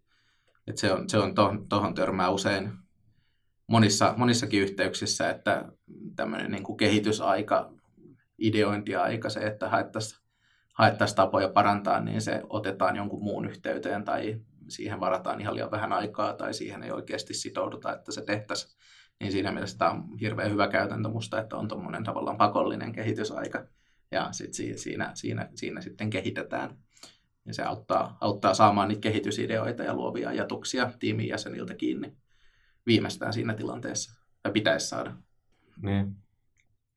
Et 0.66 0.78
se 0.78 0.92
on, 0.92 1.08
se 1.08 1.18
on 1.18 1.34
tuohon, 1.34 1.68
tohon 1.68 1.94
törmää 1.94 2.30
usein 2.30 2.72
monissa, 3.66 4.14
monissakin 4.16 4.62
yhteyksissä, 4.62 5.30
että 5.30 5.72
tämmöinen 6.16 6.50
niin 6.50 6.62
kuin 6.62 6.76
kehitysaika, 6.76 7.72
ideointiaika, 8.38 9.28
se, 9.28 9.40
että 9.40 9.68
haettaisiin 9.68 10.19
haettaisiin 10.80 11.16
tapoja 11.16 11.48
parantaa, 11.48 12.00
niin 12.00 12.20
se 12.20 12.42
otetaan 12.48 12.96
jonkun 12.96 13.22
muun 13.22 13.44
yhteyteen 13.44 14.04
tai 14.04 14.40
siihen 14.68 15.00
varataan 15.00 15.40
ihan 15.40 15.54
liian 15.54 15.70
vähän 15.70 15.92
aikaa 15.92 16.32
tai 16.32 16.54
siihen 16.54 16.82
ei 16.82 16.90
oikeasti 16.90 17.34
sitouduta, 17.34 17.92
että 17.92 18.12
se 18.12 18.22
tehtäisiin. 18.22 18.80
Niin 19.20 19.32
siinä 19.32 19.52
mielessä 19.52 19.78
tämä 19.78 19.90
on 19.90 20.18
hirveän 20.20 20.50
hyvä 20.50 20.68
käytäntö 20.68 21.08
musta, 21.08 21.40
että 21.40 21.56
on 21.56 21.68
tuommoinen 21.68 22.04
tavallaan 22.04 22.36
pakollinen 22.36 22.92
kehitysaika 22.92 23.66
ja 24.10 24.28
sit 24.32 24.54
si- 24.54 24.78
siinä, 24.78 25.10
siinä, 25.14 25.48
siinä 25.54 25.80
sitten 25.80 26.10
kehitetään. 26.10 26.78
Ja 27.46 27.54
se 27.54 27.62
auttaa, 27.62 28.18
auttaa 28.20 28.54
saamaan 28.54 28.88
niitä 28.88 29.00
kehitysideoita 29.00 29.82
ja 29.82 29.94
luovia 29.94 30.28
ajatuksia 30.28 30.92
tiimin 30.98 31.28
jäseniltä 31.28 31.74
kiinni 31.74 32.16
viimeistään 32.86 33.32
siinä 33.32 33.54
tilanteessa. 33.54 34.20
Ja 34.44 34.50
pitäisi 34.50 34.88
saada. 34.88 35.12
Niin. 35.82 36.16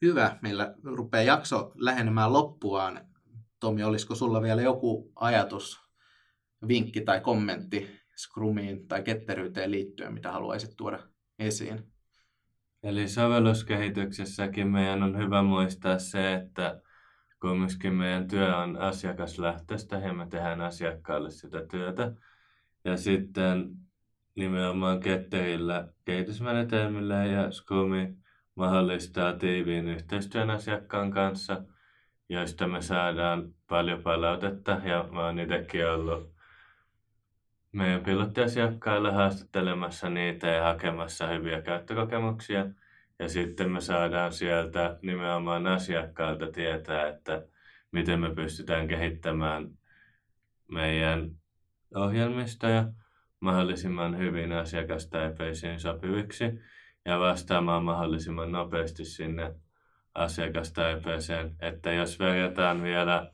Hyvä. 0.02 0.38
Meillä 0.42 0.76
rupeaa 0.84 1.24
jakso 1.24 1.72
lähenemään 1.76 2.34
loppuaan. 2.34 3.13
Tomi, 3.64 3.84
olisiko 3.84 4.16
sulla 4.16 4.42
vielä 4.42 4.62
joku 4.62 5.12
ajatus, 5.16 5.82
vinkki 6.68 7.02
tai 7.02 7.22
kommentti 7.22 8.00
Scrumiin 8.18 8.88
tai 8.88 9.04
ketteryyteen 9.04 9.72
liittyen, 9.72 10.14
mitä 10.14 10.32
haluaisit 10.32 10.74
tuoda 10.78 11.00
esiin? 11.40 11.84
Eli 12.84 13.08
sovelluskehityksessäkin 13.08 14.68
meidän 14.68 15.04
on 15.04 15.18
hyvä 15.18 15.44
muistaa 15.44 16.00
se, 16.00 16.34
että 16.34 16.82
kumminkin 17.42 17.94
meidän 17.94 18.28
työ 18.28 18.58
on 18.58 18.78
asiakaslähtöistä 18.78 19.96
ja 19.96 20.14
me 20.14 20.28
tehdään 20.28 20.62
asiakkaalle 20.62 21.32
sitä 21.32 21.66
työtä. 21.72 22.12
Ja 22.86 22.98
sitten 22.98 23.76
nimenomaan 24.36 25.00
ketterillä 25.00 25.88
kehitysmenetelmillä 26.06 27.26
ja 27.26 27.52
Scrumi 27.52 28.18
mahdollistaa 28.56 29.34
tiiviin 29.34 29.88
yhteistyön 29.88 30.50
asiakkaan 30.50 31.12
kanssa, 31.12 31.64
joista 32.34 32.68
me 32.68 32.82
saadaan 32.82 33.54
paljon 33.68 34.04
palautetta 34.04 34.82
ja 34.84 35.10
mä 35.12 35.26
oon 35.26 35.40
itsekin 35.40 35.90
ollut 35.90 36.34
meidän 37.72 38.04
pilottiasiakkailla 38.04 39.12
haastattelemassa 39.12 40.10
niitä 40.10 40.48
ja 40.48 40.64
hakemassa 40.64 41.28
hyviä 41.28 41.62
käyttökokemuksia. 41.62 42.66
Ja 43.20 43.30
sitten 43.30 43.72
me 43.72 43.82
saadaan 43.82 44.34
sieltä 44.34 44.98
nimenomaan 45.02 45.68
asiakkailta 45.68 46.52
tietää, 46.52 47.08
että 47.08 47.46
miten 47.92 48.20
me 48.20 48.36
pystytään 48.36 48.88
kehittämään 48.88 49.70
meidän 50.68 51.32
ohjelmistoja 51.96 52.86
mahdollisimman 53.40 54.18
hyvin 54.18 54.52
asiakastaipeisiin 54.52 55.80
sopiviksi 55.80 56.46
ja 57.06 57.20
vastaamaan 57.20 57.84
mahdollisimman 57.84 58.52
nopeasti 58.52 59.06
sinne 59.06 59.56
asiakastaipeeseen. 60.16 61.56
Että 61.60 61.92
jos 61.92 62.20
verrataan 62.20 62.84
vielä 62.84 63.32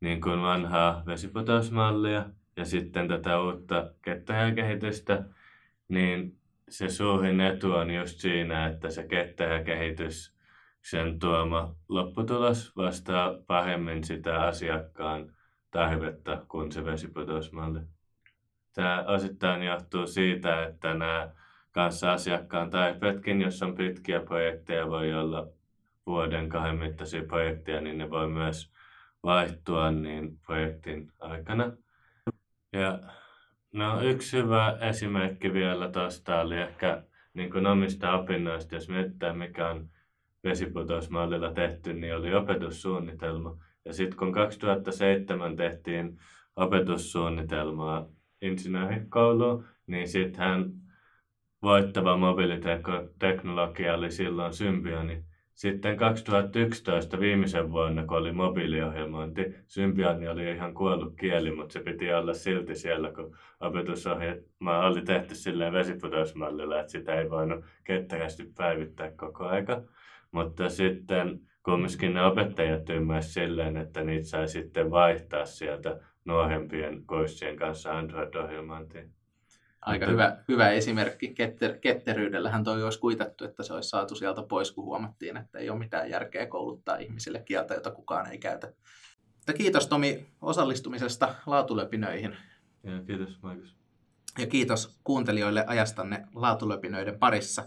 niin 0.00 0.20
kuin 0.20 0.42
vanhaa 0.42 1.02
vesiputousmallia 1.06 2.24
ja 2.56 2.64
sitten 2.64 3.08
tätä 3.08 3.40
uutta 3.40 3.90
kehitystä, 4.54 5.24
niin 5.88 6.38
se 6.68 6.88
suurin 6.88 7.40
etu 7.40 7.72
on 7.72 7.90
just 7.90 8.18
siinä, 8.18 8.66
että 8.66 8.90
se 8.90 9.06
ketterä 9.06 9.64
kehitys, 9.64 10.36
sen 10.82 11.18
tuoma 11.18 11.74
lopputulos 11.88 12.76
vastaa 12.76 13.34
paremmin 13.46 14.04
sitä 14.04 14.42
asiakkaan 14.42 15.32
tarvetta 15.70 16.44
kuin 16.48 16.72
se 16.72 16.84
vesiputousmalli. 16.84 17.80
Tämä 18.74 19.04
osittain 19.06 19.62
johtuu 19.62 20.06
siitä, 20.06 20.64
että 20.64 20.94
nämä 20.94 21.30
kanssa 21.70 22.12
asiakkaan 22.12 22.70
tarpeetkin, 22.70 23.40
jos 23.40 23.62
on 23.62 23.74
pitkiä 23.74 24.20
projekteja, 24.20 24.88
voi 24.88 25.14
olla 25.14 25.48
vuoden 26.06 26.48
kahden 26.48 26.78
mittaisia 26.78 27.22
projekteja, 27.22 27.80
niin 27.80 27.98
ne 27.98 28.10
voi 28.10 28.28
myös 28.28 28.72
vaihtua 29.22 29.90
niin 29.90 30.38
projektin 30.38 31.12
aikana. 31.18 31.72
Ja 32.72 32.98
no, 33.72 34.02
yksi 34.02 34.36
hyvä 34.36 34.78
esimerkki 34.80 35.52
vielä 35.52 35.90
tuosta 35.90 36.40
oli 36.40 36.56
ehkä 36.56 37.02
niin 37.34 37.50
kuin 37.50 37.66
omista 37.66 38.12
opinnoista, 38.12 38.74
jos 38.74 38.88
mietitään 38.88 39.38
mikä 39.38 39.68
on 39.68 39.88
vesiputousmallilla 40.44 41.52
tehty, 41.52 41.92
niin 41.92 42.16
oli 42.16 42.34
opetussuunnitelma. 42.34 43.56
Ja 43.84 43.92
sitten 43.92 44.18
kun 44.18 44.32
2007 44.32 45.56
tehtiin 45.56 46.18
opetussuunnitelmaa 46.56 48.06
insinöörikouluun, 48.42 49.64
niin 49.86 50.08
sitten 50.08 50.72
voittava 51.62 52.16
mobiiliteknologia 52.16 53.94
oli 53.94 54.10
silloin 54.10 54.54
Symbioni. 54.54 55.24
Sitten 55.62 55.96
2011 55.96 57.20
viimeisen 57.20 57.72
vuonna, 57.72 58.06
kun 58.06 58.16
oli 58.16 58.32
mobiiliohjelmointi, 58.32 59.54
Symbiani 59.66 60.28
oli 60.28 60.50
ihan 60.50 60.74
kuollut 60.74 61.14
kieli, 61.16 61.50
mutta 61.50 61.72
se 61.72 61.80
piti 61.80 62.12
olla 62.12 62.34
silti 62.34 62.74
siellä, 62.74 63.12
kun 63.12 63.36
opetusohjelma 63.60 64.86
oli 64.86 65.02
tehty 65.02 65.34
silleen 65.34 65.72
vesiputousmallilla, 65.72 66.80
että 66.80 66.92
sitä 66.92 67.14
ei 67.14 67.30
voinut 67.30 67.64
ketterästi 67.84 68.52
päivittää 68.56 69.10
koko 69.10 69.44
aika. 69.44 69.82
Mutta 70.32 70.68
sitten 70.68 71.40
kumminkin 71.64 72.14
ne 72.14 72.24
opettajat 72.24 72.90
ymmärsivät 72.90 73.32
silleen, 73.32 73.76
että 73.76 74.04
niitä 74.04 74.26
sai 74.26 74.48
sitten 74.48 74.90
vaihtaa 74.90 75.44
sieltä 75.44 76.00
nuorempien 76.24 77.06
kurssien 77.06 77.56
kanssa 77.56 77.98
Android-ohjelmointiin. 77.98 79.21
Aika 79.82 80.06
hyvä, 80.06 80.36
hyvä 80.48 80.70
esimerkki. 80.70 81.34
Ketter, 81.34 81.78
ketteryydellähän 81.78 82.64
toi 82.64 82.84
olisi 82.84 83.00
kuitattu, 83.00 83.44
että 83.44 83.62
se 83.62 83.72
olisi 83.72 83.88
saatu 83.88 84.14
sieltä 84.14 84.42
pois, 84.42 84.72
kun 84.72 84.84
huomattiin, 84.84 85.36
että 85.36 85.58
ei 85.58 85.70
ole 85.70 85.78
mitään 85.78 86.10
järkeä 86.10 86.46
kouluttaa 86.46 86.96
ihmisille 86.96 87.42
kieltä, 87.44 87.74
jota 87.74 87.90
kukaan 87.90 88.30
ei 88.30 88.38
käytä. 88.38 88.72
Mutta 89.36 89.52
kiitos 89.52 89.86
Tomi 89.86 90.26
osallistumisesta 90.40 91.34
laatulöpinöihin. 91.46 92.36
Ja 92.82 93.02
kiitos 93.06 93.42
Markus. 93.42 93.76
Ja 94.38 94.46
kiitos 94.46 95.00
kuuntelijoille 95.04 95.64
ajastanne 95.66 96.26
laatulöpinöiden 96.34 97.18
parissa. 97.18 97.64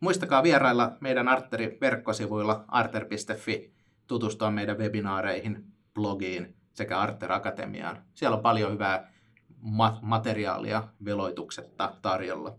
Muistakaa 0.00 0.42
vierailla 0.42 0.96
meidän 1.00 1.28
Arterin 1.28 1.78
verkkosivuilla 1.80 2.64
arter.fi, 2.68 3.72
tutustua 4.06 4.50
meidän 4.50 4.78
webinaareihin, 4.78 5.64
blogiin 5.94 6.56
sekä 6.72 6.98
Arter 6.98 7.32
Akatemiaan. 7.32 8.02
Siellä 8.14 8.36
on 8.36 8.42
paljon 8.42 8.72
hyvää 8.72 9.11
materiaalia 10.02 10.88
veloituksetta 11.04 11.94
tarjolla. 12.02 12.56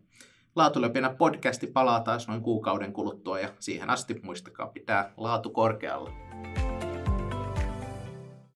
Laatuläpinä 0.56 1.10
podcasti 1.10 1.68
palaa 1.68 2.00
taas 2.00 2.28
noin 2.28 2.42
kuukauden 2.42 2.94
kuluttua 2.94 3.40
ja 3.40 3.50
siihen 3.60 3.90
asti 3.90 4.20
muistakaa 4.24 4.68
pitää 4.68 5.14
laatu 5.18 5.50
korkealla. 5.50 6.10